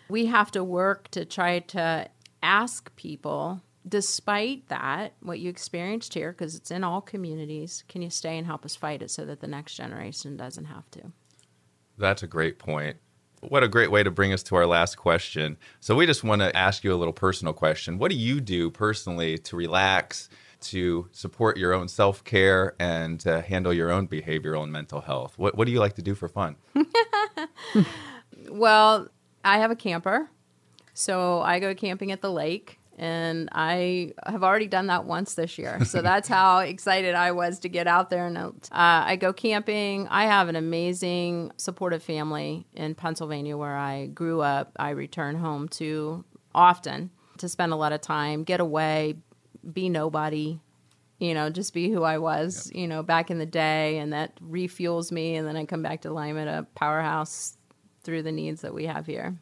we 0.09 0.27
have 0.27 0.51
to 0.53 0.63
work 0.63 1.11
to 1.13 1.25
try 1.25 1.61
to 1.61 2.09
ask 2.43 2.95
people, 2.97 3.63
despite 3.89 4.69
that, 4.69 5.15
what 5.21 5.39
you 5.39 5.49
experienced 5.49 6.15
here, 6.15 6.33
because 6.33 6.55
it's 6.55 6.71
in 6.71 6.85
all 6.85 7.01
communities, 7.01 7.85
can 7.89 8.03
you 8.03 8.11
stay 8.11 8.37
and 8.37 8.47
help 8.47 8.65
us 8.65 8.77
fight 8.77 9.03
it 9.03 9.11
so 9.11 9.25
that 9.25 9.41
the 9.41 9.47
next 9.47 9.75
generation 9.75 10.37
doesn't 10.37 10.67
have 10.67 10.91
to? 10.91 11.13
That's 11.97 12.23
a 12.23 12.27
great 12.27 12.59
point. 12.59 12.99
What 13.49 13.63
a 13.63 13.69
great 13.69 13.93
way 13.93 14.03
to 14.03 14.11
bring 14.11 14.33
us 14.33 14.43
to 14.45 14.57
our 14.57 14.67
last 14.67 14.97
question. 14.97 15.57
So, 15.79 15.95
we 15.95 16.05
just 16.05 16.25
want 16.25 16.43
to 16.43 16.55
ask 16.57 16.83
you 16.83 16.93
a 16.93 16.97
little 16.97 17.13
personal 17.13 17.55
question. 17.55 17.99
What 17.99 18.11
do 18.11 18.17
you 18.17 18.41
do 18.41 18.71
personally 18.71 19.39
to 19.39 19.57
relax, 19.57 20.29
to 20.63 21.09
support 21.13 21.57
your 21.57 21.73
own 21.73 21.87
self 21.87 22.25
care, 22.25 22.75
and 22.81 23.21
to 23.21 23.41
handle 23.41 23.73
your 23.73 23.91
own 23.91 24.09
behavioral 24.09 24.65
and 24.65 24.73
mental 24.73 25.01
health? 25.01 25.39
What, 25.39 25.57
what 25.57 25.67
do 25.67 25.73
you 25.73 25.79
like 25.79 25.95
to 25.95 26.03
do 26.03 26.17
for 26.17 26.27
fun? 26.27 26.57
well, 28.51 29.09
I 29.45 29.59
have 29.59 29.71
a 29.71 29.77
camper. 29.77 30.29
So, 30.93 31.41
I 31.41 31.61
go 31.61 31.73
camping 31.73 32.11
at 32.11 32.23
the 32.23 32.33
lake 32.33 32.76
and 32.99 33.51
I 33.53 34.15
have 34.27 34.43
already 34.43 34.67
done 34.67 34.87
that 34.87 35.05
once 35.05 35.35
this 35.35 35.59
year. 35.59 35.85
So 35.85 36.01
that's 36.01 36.29
how 36.29 36.59
excited 36.61 37.15
I 37.15 37.33
was 37.33 37.59
to 37.61 37.69
get 37.69 37.87
out 37.87 38.09
there. 38.09 38.27
And 38.27 38.39
uh, 38.39 38.51
I 38.71 39.17
go 39.17 39.33
camping. 39.33 40.09
I 40.09 40.25
have 40.25 40.49
an 40.49 40.57
amazing 40.57 41.53
supportive 41.57 42.03
family 42.03 42.67
in 42.75 42.95
Pennsylvania 42.95 43.57
where 43.57 43.77
I 43.77 44.07
grew 44.07 44.41
up. 44.41 44.73
I 44.77 44.91
return 44.91 45.37
home 45.37 45.69
to 45.71 46.25
often 46.55 47.11
to 47.39 47.49
spend 47.51 47.73
a 47.73 47.77
lot 47.77 47.93
of 47.93 48.01
time, 48.01 48.45
get 48.45 48.61
away, 48.61 49.17
be 49.71 49.91
nobody, 49.91 50.59
you 51.19 51.35
know, 51.35 51.51
just 51.51 51.75
be 51.75 51.91
who 51.91 52.03
I 52.03 52.17
was, 52.17 52.71
yep. 52.73 52.81
you 52.81 52.89
know, 52.89 53.03
back 53.03 53.31
in 53.31 53.39
the 53.39 53.47
day. 53.47 53.99
And 53.99 54.15
that 54.15 54.41
refuels 54.41 55.13
me. 55.13 55.37
And 55.37 55.47
then 55.47 55.57
I 55.57 55.67
come 55.67 55.83
back 55.83 56.03
to 56.03 56.13
Lima, 56.13 56.47
a 56.47 56.63
powerhouse 56.75 57.59
through 58.03 58.23
the 58.23 58.33
needs 58.33 58.63
that 58.63 58.73
we 58.73 58.87
have 58.87 59.05
here. 59.05 59.37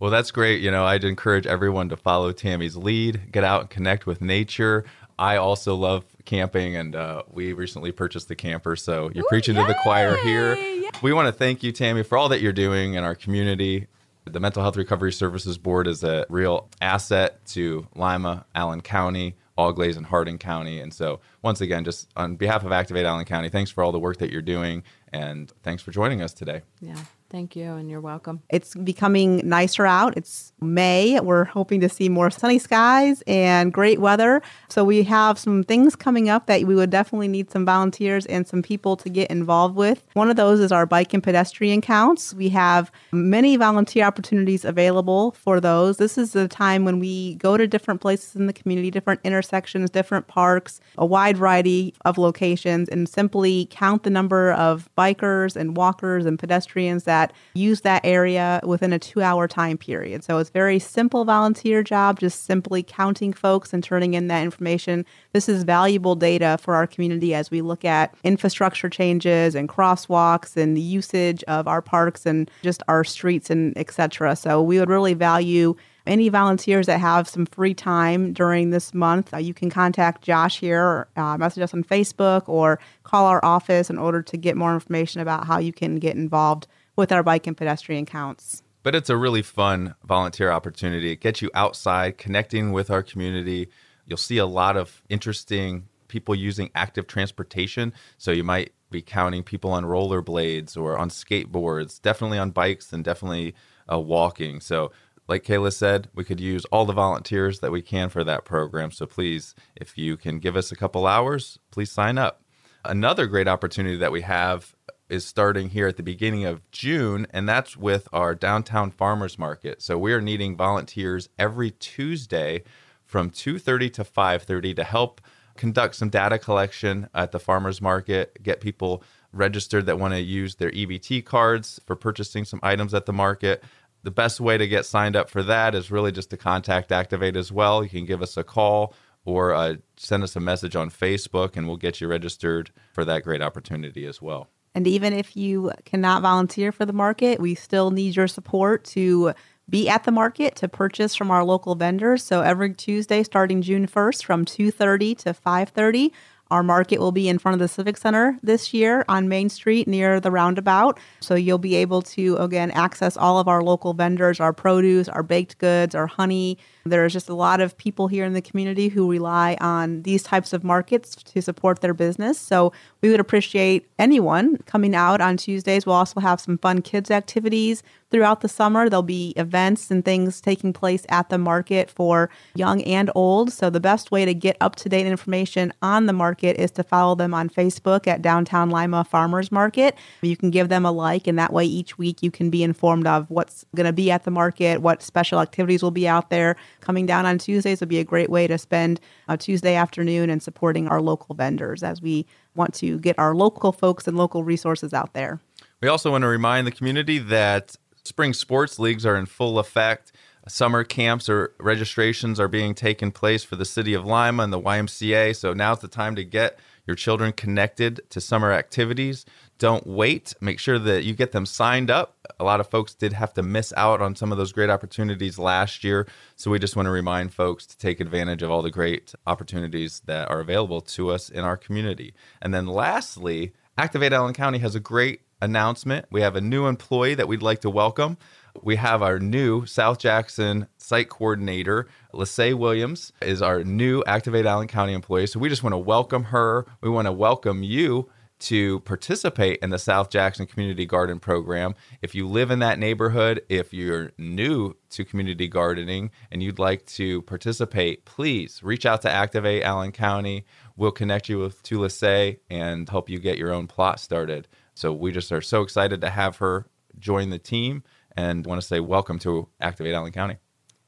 Well, 0.00 0.10
that's 0.10 0.30
great. 0.30 0.62
You 0.62 0.70
know, 0.70 0.84
I'd 0.86 1.04
encourage 1.04 1.46
everyone 1.46 1.90
to 1.90 1.96
follow 1.96 2.32
Tammy's 2.32 2.74
lead, 2.74 3.30
get 3.30 3.44
out 3.44 3.60
and 3.60 3.70
connect 3.70 4.06
with 4.06 4.22
nature. 4.22 4.86
I 5.18 5.36
also 5.36 5.74
love 5.74 6.06
camping, 6.24 6.74
and 6.74 6.96
uh, 6.96 7.24
we 7.30 7.52
recently 7.52 7.92
purchased 7.92 8.28
the 8.28 8.34
camper. 8.34 8.76
So 8.76 9.10
you're 9.14 9.26
Ooh, 9.26 9.28
preaching 9.28 9.54
to 9.56 9.64
the 9.64 9.76
choir 9.82 10.16
here. 10.16 10.54
Yay! 10.54 10.88
We 11.02 11.12
want 11.12 11.26
to 11.26 11.32
thank 11.32 11.62
you, 11.62 11.70
Tammy, 11.70 12.02
for 12.02 12.16
all 12.16 12.30
that 12.30 12.40
you're 12.40 12.54
doing 12.54 12.94
in 12.94 13.04
our 13.04 13.14
community. 13.14 13.88
The 14.24 14.40
Mental 14.40 14.62
Health 14.62 14.78
Recovery 14.78 15.12
Services 15.12 15.58
Board 15.58 15.86
is 15.86 16.02
a 16.02 16.24
real 16.30 16.68
asset 16.80 17.44
to 17.48 17.86
Lima, 17.94 18.46
Allen 18.54 18.80
County, 18.80 19.34
Auglaize, 19.58 19.98
and 19.98 20.06
Hardin 20.06 20.38
County. 20.38 20.80
And 20.80 20.94
so, 20.94 21.20
once 21.42 21.60
again, 21.60 21.84
just 21.84 22.08
on 22.16 22.36
behalf 22.36 22.64
of 22.64 22.72
Activate 22.72 23.04
Allen 23.04 23.26
County, 23.26 23.50
thanks 23.50 23.70
for 23.70 23.84
all 23.84 23.92
the 23.92 23.98
work 23.98 24.16
that 24.18 24.30
you're 24.30 24.40
doing, 24.40 24.82
and 25.12 25.52
thanks 25.62 25.82
for 25.82 25.90
joining 25.90 26.22
us 26.22 26.32
today. 26.32 26.62
Yeah, 26.80 26.96
thank 27.30 27.56
you, 27.56 27.72
and 27.72 27.88
you're 27.88 28.00
welcome. 28.00 28.42
It's 28.50 28.74
becoming 28.74 29.48
nicer 29.48 29.86
out. 29.86 30.16
It's 30.16 30.52
May. 30.60 31.18
We're 31.20 31.44
hoping 31.44 31.80
to 31.80 31.88
see 31.88 32.08
more 32.08 32.30
sunny 32.30 32.58
skies 32.58 33.22
and 33.26 33.72
great 33.72 34.00
weather. 34.00 34.42
So 34.68 34.84
we 34.84 35.04
have 35.04 35.38
some 35.38 35.62
things 35.62 35.96
coming 35.96 36.28
up 36.28 36.46
that 36.46 36.64
we 36.64 36.74
would 36.74 36.90
definitely 36.90 37.28
need 37.28 37.50
some 37.50 37.64
volunteers 37.64 38.26
and 38.26 38.46
some 38.46 38.62
people 38.62 38.96
to 38.96 39.08
get 39.08 39.30
involved 39.30 39.76
with. 39.76 40.02
One 40.14 40.28
of 40.28 40.36
those 40.36 40.60
is 40.60 40.72
our 40.72 40.86
bike 40.86 41.14
and 41.14 41.22
pedestrian 41.22 41.80
counts. 41.80 42.34
We 42.34 42.48
have 42.50 42.90
many 43.12 43.56
volunteer 43.56 44.04
opportunities 44.04 44.64
available 44.64 45.32
for 45.32 45.60
those. 45.60 45.96
This 45.96 46.18
is 46.18 46.32
the 46.32 46.48
time 46.48 46.84
when 46.84 46.98
we 46.98 47.36
go 47.36 47.56
to 47.56 47.66
different 47.66 48.00
places 48.00 48.34
in 48.34 48.46
the 48.46 48.52
community, 48.52 48.90
different 48.90 49.20
intersections, 49.22 49.90
different 49.90 50.26
parks, 50.26 50.80
a 50.98 51.06
wide 51.06 51.36
variety 51.36 51.94
of 52.04 52.18
locations, 52.18 52.88
and 52.88 53.08
simply 53.08 53.68
count 53.70 54.02
the 54.02 54.10
number 54.10 54.52
of 54.52 54.88
bikers 54.98 55.56
and 55.56 55.76
walkers 55.76 56.26
and 56.26 56.38
pedestrians 56.38 57.04
that 57.04 57.19
use 57.54 57.80
that 57.82 58.00
area 58.04 58.60
within 58.64 58.92
a 58.92 58.98
two 58.98 59.22
hour 59.22 59.46
time 59.48 59.76
period. 59.76 60.24
So 60.24 60.38
it's 60.38 60.50
very 60.50 60.78
simple 60.78 61.24
volunteer 61.24 61.82
job, 61.82 62.20
just 62.20 62.44
simply 62.44 62.82
counting 62.82 63.32
folks 63.32 63.72
and 63.72 63.82
turning 63.82 64.14
in 64.14 64.28
that 64.28 64.42
information. 64.42 65.04
This 65.32 65.48
is 65.48 65.62
valuable 65.64 66.14
data 66.14 66.58
for 66.60 66.74
our 66.74 66.86
community 66.86 67.34
as 67.34 67.50
we 67.50 67.60
look 67.60 67.84
at 67.84 68.14
infrastructure 68.24 68.88
changes 68.88 69.54
and 69.54 69.68
crosswalks 69.68 70.56
and 70.56 70.76
the 70.76 70.80
usage 70.80 71.42
of 71.44 71.66
our 71.66 71.82
parks 71.82 72.26
and 72.26 72.50
just 72.62 72.82
our 72.88 73.04
streets 73.04 73.50
and 73.50 73.76
et 73.76 73.90
cetera. 73.90 74.36
So 74.36 74.62
we 74.62 74.78
would 74.78 74.88
really 74.88 75.14
value 75.14 75.74
any 76.06 76.28
volunteers 76.28 76.86
that 76.86 76.98
have 76.98 77.28
some 77.28 77.46
free 77.46 77.74
time 77.74 78.32
during 78.32 78.70
this 78.70 78.94
month, 78.94 79.32
uh, 79.34 79.36
you 79.38 79.54
can 79.54 79.70
contact 79.70 80.22
Josh 80.22 80.58
here, 80.58 80.82
or, 80.82 81.08
uh, 81.16 81.36
message 81.38 81.62
us 81.62 81.74
on 81.74 81.84
Facebook, 81.84 82.48
or 82.48 82.80
call 83.04 83.26
our 83.26 83.44
office 83.44 83.90
in 83.90 83.98
order 83.98 84.22
to 84.22 84.36
get 84.36 84.56
more 84.56 84.74
information 84.74 85.20
about 85.20 85.46
how 85.46 85.58
you 85.58 85.72
can 85.72 85.96
get 85.96 86.16
involved 86.16 86.66
with 87.00 87.10
our 87.10 87.24
bike 87.24 87.48
and 87.48 87.56
pedestrian 87.56 88.06
counts. 88.06 88.62
But 88.82 88.94
it's 88.94 89.10
a 89.10 89.16
really 89.16 89.42
fun 89.42 89.94
volunteer 90.04 90.50
opportunity. 90.52 91.10
It 91.10 91.20
gets 91.20 91.42
you 91.42 91.50
outside, 91.54 92.16
connecting 92.16 92.72
with 92.72 92.90
our 92.90 93.02
community. 93.02 93.68
You'll 94.06 94.16
see 94.16 94.38
a 94.38 94.46
lot 94.46 94.76
of 94.76 95.02
interesting 95.08 95.88
people 96.08 96.34
using 96.34 96.70
active 96.74 97.06
transportation. 97.06 97.92
So 98.18 98.30
you 98.30 98.44
might 98.44 98.72
be 98.90 99.02
counting 99.02 99.42
people 99.42 99.70
on 99.72 99.84
rollerblades 99.84 100.76
or 100.76 100.98
on 100.98 101.08
skateboards, 101.08 102.00
definitely 102.00 102.38
on 102.38 102.50
bikes 102.50 102.92
and 102.92 103.04
definitely 103.04 103.54
uh, 103.90 103.98
walking. 103.98 104.60
So, 104.60 104.92
like 105.28 105.44
Kayla 105.44 105.72
said, 105.72 106.08
we 106.12 106.24
could 106.24 106.40
use 106.40 106.64
all 106.66 106.84
the 106.84 106.92
volunteers 106.92 107.60
that 107.60 107.70
we 107.70 107.82
can 107.82 108.08
for 108.08 108.24
that 108.24 108.44
program. 108.44 108.90
So 108.90 109.06
please, 109.06 109.54
if 109.76 109.96
you 109.96 110.16
can 110.16 110.40
give 110.40 110.56
us 110.56 110.72
a 110.72 110.76
couple 110.76 111.06
hours, 111.06 111.58
please 111.70 111.92
sign 111.92 112.18
up. 112.18 112.42
Another 112.84 113.26
great 113.26 113.46
opportunity 113.46 113.96
that 113.98 114.10
we 114.10 114.22
have 114.22 114.74
is 115.10 115.26
starting 115.26 115.70
here 115.70 115.86
at 115.86 115.96
the 115.96 116.02
beginning 116.02 116.44
of 116.44 116.68
June, 116.70 117.26
and 117.30 117.48
that's 117.48 117.76
with 117.76 118.08
our 118.12 118.34
downtown 118.34 118.90
farmers 118.90 119.38
market. 119.38 119.82
So 119.82 119.98
we 119.98 120.12
are 120.12 120.20
needing 120.20 120.56
volunteers 120.56 121.28
every 121.38 121.72
Tuesday 121.72 122.62
from 123.04 123.30
2:30 123.30 123.90
to 123.90 124.04
5:30 124.04 124.74
to 124.74 124.84
help 124.84 125.20
conduct 125.56 125.94
some 125.94 126.08
data 126.08 126.38
collection 126.38 127.08
at 127.14 127.32
the 127.32 127.38
farmers 127.38 127.82
market, 127.82 128.42
get 128.42 128.60
people 128.60 129.02
registered 129.32 129.86
that 129.86 129.98
want 129.98 130.14
to 130.14 130.20
use 130.20 130.54
their 130.54 130.70
EBT 130.70 131.24
cards 131.24 131.80
for 131.86 131.94
purchasing 131.94 132.44
some 132.44 132.60
items 132.62 132.94
at 132.94 133.06
the 133.06 133.12
market. 133.12 133.62
The 134.02 134.10
best 134.10 134.40
way 134.40 134.56
to 134.56 134.66
get 134.66 134.86
signed 134.86 135.16
up 135.16 135.28
for 135.28 135.42
that 135.42 135.74
is 135.74 135.90
really 135.90 136.12
just 136.12 136.30
to 136.30 136.36
contact 136.36 136.90
Activate 136.90 137.36
as 137.36 137.52
well. 137.52 137.82
You 137.82 137.90
can 137.90 138.06
give 138.06 138.22
us 138.22 138.36
a 138.36 138.44
call 138.44 138.94
or 139.24 139.52
uh, 139.52 139.74
send 139.96 140.22
us 140.22 140.34
a 140.34 140.40
message 140.40 140.74
on 140.74 140.90
Facebook, 140.90 141.56
and 141.56 141.66
we'll 141.66 141.76
get 141.76 142.00
you 142.00 142.08
registered 142.08 142.70
for 142.92 143.04
that 143.04 143.22
great 143.22 143.42
opportunity 143.42 144.06
as 144.06 144.22
well. 144.22 144.48
And 144.74 144.86
even 144.86 145.12
if 145.12 145.36
you 145.36 145.72
cannot 145.84 146.22
volunteer 146.22 146.72
for 146.72 146.86
the 146.86 146.92
market, 146.92 147.40
we 147.40 147.54
still 147.54 147.90
need 147.90 148.16
your 148.16 148.28
support 148.28 148.84
to 148.84 149.32
be 149.68 149.88
at 149.88 150.04
the 150.04 150.12
market 150.12 150.56
to 150.56 150.68
purchase 150.68 151.14
from 151.14 151.30
our 151.30 151.44
local 151.44 151.74
vendors. 151.74 152.24
So 152.24 152.40
every 152.40 152.74
Tuesday 152.74 153.22
starting 153.22 153.62
June 153.62 153.86
1st 153.86 154.24
from 154.24 154.44
2:30 154.44 155.14
to 155.18 155.32
5:30, 155.32 156.12
our 156.50 156.64
market 156.64 156.98
will 156.98 157.12
be 157.12 157.28
in 157.28 157.38
front 157.38 157.54
of 157.54 157.60
the 157.60 157.68
Civic 157.68 157.96
Center 157.96 158.36
this 158.42 158.74
year 158.74 159.04
on 159.08 159.28
Main 159.28 159.48
Street 159.48 159.86
near 159.86 160.18
the 160.18 160.32
roundabout. 160.32 160.98
So 161.20 161.36
you'll 161.36 161.58
be 161.58 161.76
able 161.76 162.02
to 162.02 162.36
again 162.38 162.72
access 162.72 163.16
all 163.16 163.38
of 163.38 163.46
our 163.46 163.62
local 163.62 163.94
vendors, 163.94 164.40
our 164.40 164.52
produce, 164.52 165.08
our 165.08 165.22
baked 165.22 165.58
goods, 165.58 165.94
our 165.94 166.08
honey. 166.08 166.58
There's 166.84 167.12
just 167.12 167.28
a 167.28 167.34
lot 167.34 167.60
of 167.60 167.76
people 167.76 168.08
here 168.08 168.24
in 168.24 168.32
the 168.32 168.42
community 168.42 168.88
who 168.88 169.10
rely 169.10 169.56
on 169.60 170.02
these 170.02 170.22
types 170.22 170.52
of 170.52 170.64
markets 170.64 171.14
to 171.14 171.42
support 171.42 171.80
their 171.80 171.94
business. 171.94 172.38
So 172.38 172.72
we 173.02 173.10
would 173.10 173.20
appreciate 173.20 173.88
anyone 173.98 174.58
coming 174.66 174.94
out 174.94 175.20
on 175.20 175.36
Tuesdays. 175.36 175.86
We'll 175.86 175.96
also 175.96 176.20
have 176.20 176.40
some 176.40 176.58
fun 176.58 176.82
kids 176.82 177.10
activities 177.10 177.82
throughout 178.10 178.40
the 178.40 178.48
summer. 178.48 178.88
There'll 178.88 179.02
be 179.02 179.32
events 179.36 179.90
and 179.90 180.04
things 180.04 180.40
taking 180.40 180.72
place 180.72 181.06
at 181.08 181.28
the 181.28 181.38
market 181.38 181.90
for 181.90 182.28
young 182.54 182.82
and 182.82 183.10
old. 183.14 183.52
So 183.52 183.70
the 183.70 183.80
best 183.80 184.10
way 184.10 184.24
to 184.24 184.34
get 184.34 184.56
up 184.60 184.76
to 184.76 184.88
date 184.88 185.06
information 185.06 185.72
on 185.80 186.06
the 186.06 186.12
market 186.12 186.56
is 186.56 186.70
to 186.72 186.82
follow 186.82 187.14
them 187.14 187.32
on 187.32 187.48
Facebook 187.48 188.06
at 188.06 188.22
Downtown 188.22 188.70
Lima 188.70 189.04
Farmers 189.04 189.52
Market. 189.52 189.96
You 190.22 190.36
can 190.36 190.50
give 190.50 190.68
them 190.68 190.84
a 190.84 190.90
like, 190.90 191.26
and 191.26 191.38
that 191.38 191.52
way 191.52 191.64
each 191.64 191.98
week 191.98 192.22
you 192.22 192.30
can 192.30 192.50
be 192.50 192.62
informed 192.62 193.06
of 193.06 193.30
what's 193.30 193.64
going 193.76 193.86
to 193.86 193.92
be 193.92 194.10
at 194.10 194.24
the 194.24 194.30
market, 194.30 194.82
what 194.82 195.02
special 195.02 195.40
activities 195.40 195.82
will 195.82 195.90
be 195.90 196.08
out 196.08 196.30
there. 196.30 196.56
Coming 196.80 197.06
down 197.06 197.26
on 197.26 197.38
Tuesdays 197.38 197.80
would 197.80 197.88
be 197.88 197.98
a 197.98 198.04
great 198.04 198.30
way 198.30 198.46
to 198.46 198.58
spend 198.58 199.00
a 199.28 199.36
Tuesday 199.36 199.74
afternoon 199.74 200.30
and 200.30 200.42
supporting 200.42 200.88
our 200.88 201.00
local 201.00 201.34
vendors 201.34 201.82
as 201.82 202.00
we 202.02 202.26
want 202.54 202.74
to 202.74 202.98
get 202.98 203.18
our 203.18 203.34
local 203.34 203.72
folks 203.72 204.06
and 204.06 204.16
local 204.16 204.44
resources 204.44 204.92
out 204.92 205.12
there. 205.12 205.40
We 205.80 205.88
also 205.88 206.10
want 206.10 206.22
to 206.22 206.28
remind 206.28 206.66
the 206.66 206.72
community 206.72 207.18
that 207.18 207.76
spring 208.04 208.32
sports 208.32 208.78
leagues 208.78 209.06
are 209.06 209.16
in 209.16 209.26
full 209.26 209.58
effect. 209.58 210.12
Summer 210.48 210.84
camps 210.84 211.28
or 211.28 211.54
registrations 211.60 212.40
are 212.40 212.48
being 212.48 212.74
taken 212.74 213.12
place 213.12 213.44
for 213.44 213.56
the 213.56 213.64
city 213.64 213.94
of 213.94 214.04
Lima 214.04 214.42
and 214.42 214.52
the 214.52 214.60
YMCA. 214.60 215.36
So 215.36 215.52
now's 215.52 215.80
the 215.80 215.88
time 215.88 216.16
to 216.16 216.24
get 216.24 216.58
your 216.86 216.96
children 216.96 217.32
connected 217.32 218.00
to 218.10 218.20
summer 218.20 218.52
activities. 218.52 219.24
Don't 219.60 219.86
wait. 219.86 220.32
Make 220.40 220.58
sure 220.58 220.78
that 220.78 221.04
you 221.04 221.12
get 221.12 221.32
them 221.32 221.44
signed 221.44 221.90
up. 221.90 222.16
A 222.40 222.44
lot 222.44 222.60
of 222.60 222.68
folks 222.68 222.94
did 222.94 223.12
have 223.12 223.34
to 223.34 223.42
miss 223.42 223.74
out 223.76 224.00
on 224.00 224.16
some 224.16 224.32
of 224.32 224.38
those 224.38 224.52
great 224.52 224.70
opportunities 224.70 225.38
last 225.38 225.84
year. 225.84 226.06
So 226.34 226.50
we 226.50 226.58
just 226.58 226.76
want 226.76 226.86
to 226.86 226.90
remind 226.90 227.34
folks 227.34 227.66
to 227.66 227.76
take 227.76 228.00
advantage 228.00 228.42
of 228.42 228.50
all 228.50 228.62
the 228.62 228.70
great 228.70 229.14
opportunities 229.26 230.00
that 230.06 230.30
are 230.30 230.40
available 230.40 230.80
to 230.80 231.10
us 231.10 231.28
in 231.28 231.44
our 231.44 231.58
community. 231.58 232.14
And 232.40 232.54
then 232.54 232.66
lastly, 232.66 233.52
Activate 233.76 234.14
Allen 234.14 234.32
County 234.32 234.60
has 234.60 234.74
a 234.74 234.80
great 234.80 235.20
announcement. 235.42 236.06
We 236.10 236.22
have 236.22 236.36
a 236.36 236.40
new 236.40 236.66
employee 236.66 237.16
that 237.16 237.28
we'd 237.28 237.42
like 237.42 237.60
to 237.60 237.70
welcome. 237.70 238.16
We 238.62 238.76
have 238.76 239.02
our 239.02 239.18
new 239.18 239.66
South 239.66 239.98
Jackson 239.98 240.68
site 240.78 241.10
coordinator, 241.10 241.86
Lissay 242.14 242.54
Williams, 242.54 243.12
is 243.20 243.42
our 243.42 243.62
new 243.62 244.02
Activate 244.06 244.46
Allen 244.46 244.68
County 244.68 244.94
employee. 244.94 245.26
So 245.26 245.38
we 245.38 245.50
just 245.50 245.62
want 245.62 245.74
to 245.74 245.78
welcome 245.78 246.24
her. 246.24 246.64
We 246.80 246.88
want 246.88 247.08
to 247.08 247.12
welcome 247.12 247.62
you 247.62 248.08
to 248.40 248.80
participate 248.80 249.58
in 249.62 249.70
the 249.70 249.78
South 249.78 250.10
Jackson 250.10 250.46
Community 250.46 250.86
Garden 250.86 251.20
Program. 251.20 251.74
If 252.02 252.14
you 252.14 252.26
live 252.26 252.50
in 252.50 252.58
that 252.60 252.78
neighborhood, 252.78 253.42
if 253.48 253.72
you're 253.72 254.12
new 254.18 254.74
to 254.90 255.04
community 255.04 255.48
gardening 255.48 256.10
and 256.30 256.42
you'd 256.42 256.58
like 256.58 256.84
to 256.86 257.22
participate, 257.22 258.04
please 258.04 258.62
reach 258.62 258.86
out 258.86 259.02
to 259.02 259.10
Activate 259.10 259.62
Allen 259.62 259.92
County. 259.92 260.44
We'll 260.76 260.90
connect 260.90 261.28
you 261.28 261.38
with 261.38 261.62
to 261.64 261.78
Lissay 261.78 262.38
and 262.50 262.88
help 262.88 263.08
you 263.08 263.18
get 263.18 263.38
your 263.38 263.52
own 263.52 263.66
plot 263.66 264.00
started. 264.00 264.48
So 264.74 264.92
we 264.92 265.12
just 265.12 265.30
are 265.32 265.42
so 265.42 265.62
excited 265.62 266.00
to 266.00 266.10
have 266.10 266.38
her 266.38 266.66
join 266.98 267.30
the 267.30 267.38
team 267.38 267.82
and 268.16 268.44
want 268.46 268.60
to 268.60 268.66
say 268.66 268.80
welcome 268.80 269.18
to 269.20 269.48
Activate 269.60 269.94
Allen 269.94 270.12
County. 270.12 270.38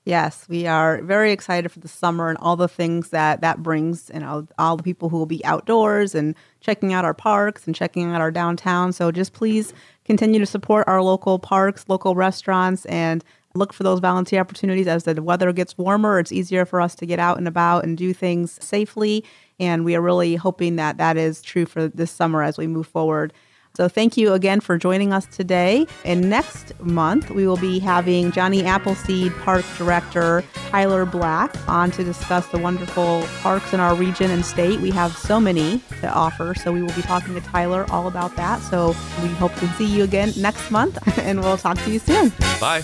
Yes, 0.04 0.46
we 0.48 0.66
are 0.66 1.00
very 1.02 1.30
excited 1.30 1.70
for 1.70 1.78
the 1.78 1.86
summer 1.86 2.28
and 2.28 2.36
all 2.38 2.56
the 2.56 2.66
things 2.66 3.10
that 3.10 3.40
that 3.40 3.62
brings, 3.62 4.10
and 4.10 4.24
all, 4.24 4.48
all 4.58 4.76
the 4.76 4.82
people 4.82 5.08
who 5.08 5.16
will 5.16 5.26
be 5.26 5.44
outdoors 5.44 6.12
and 6.16 6.34
checking 6.60 6.92
out 6.92 7.04
our 7.04 7.14
parks 7.14 7.66
and 7.66 7.74
checking 7.74 8.12
out 8.12 8.20
our 8.20 8.32
downtown. 8.32 8.92
So 8.92 9.12
just 9.12 9.32
please 9.32 9.72
continue 10.04 10.40
to 10.40 10.46
support 10.46 10.88
our 10.88 11.02
local 11.02 11.38
parks, 11.38 11.84
local 11.86 12.16
restaurants, 12.16 12.84
and 12.86 13.22
look 13.54 13.72
for 13.72 13.84
those 13.84 14.00
volunteer 14.00 14.40
opportunities 14.40 14.88
as 14.88 15.04
the 15.04 15.22
weather 15.22 15.52
gets 15.52 15.78
warmer. 15.78 16.18
It's 16.18 16.32
easier 16.32 16.66
for 16.66 16.80
us 16.80 16.96
to 16.96 17.06
get 17.06 17.20
out 17.20 17.38
and 17.38 17.46
about 17.46 17.84
and 17.84 17.96
do 17.96 18.12
things 18.12 18.58
safely, 18.64 19.24
and 19.60 19.84
we 19.84 19.94
are 19.94 20.00
really 20.00 20.34
hoping 20.34 20.74
that 20.76 20.96
that 20.96 21.16
is 21.16 21.42
true 21.42 21.66
for 21.66 21.86
this 21.86 22.10
summer 22.10 22.42
as 22.42 22.58
we 22.58 22.66
move 22.66 22.88
forward. 22.88 23.32
So 23.74 23.88
thank 23.88 24.16
you 24.16 24.34
again 24.34 24.60
for 24.60 24.76
joining 24.76 25.12
us 25.12 25.26
today. 25.26 25.86
And 26.04 26.28
next 26.28 26.78
month, 26.80 27.30
we 27.30 27.46
will 27.46 27.56
be 27.56 27.78
having 27.78 28.30
Johnny 28.30 28.64
Appleseed 28.64 29.32
Park 29.36 29.64
Director 29.78 30.44
Tyler 30.68 31.06
Black 31.06 31.54
on 31.68 31.90
to 31.92 32.04
discuss 32.04 32.46
the 32.48 32.58
wonderful 32.58 33.26
parks 33.40 33.72
in 33.72 33.80
our 33.80 33.94
region 33.94 34.30
and 34.30 34.44
state. 34.44 34.80
We 34.80 34.90
have 34.90 35.16
so 35.16 35.40
many 35.40 35.80
to 36.00 36.12
offer, 36.12 36.54
so 36.54 36.72
we 36.72 36.82
will 36.82 36.94
be 36.94 37.02
talking 37.02 37.34
to 37.34 37.40
Tyler 37.40 37.86
all 37.90 38.08
about 38.08 38.36
that. 38.36 38.60
So 38.60 38.88
we 39.22 39.28
hope 39.28 39.54
to 39.56 39.68
see 39.74 39.86
you 39.86 40.04
again 40.04 40.32
next 40.36 40.70
month, 40.70 40.98
and 41.18 41.40
we'll 41.40 41.58
talk 41.58 41.78
to 41.78 41.90
you 41.90 41.98
soon. 41.98 42.30
Bye. 42.60 42.82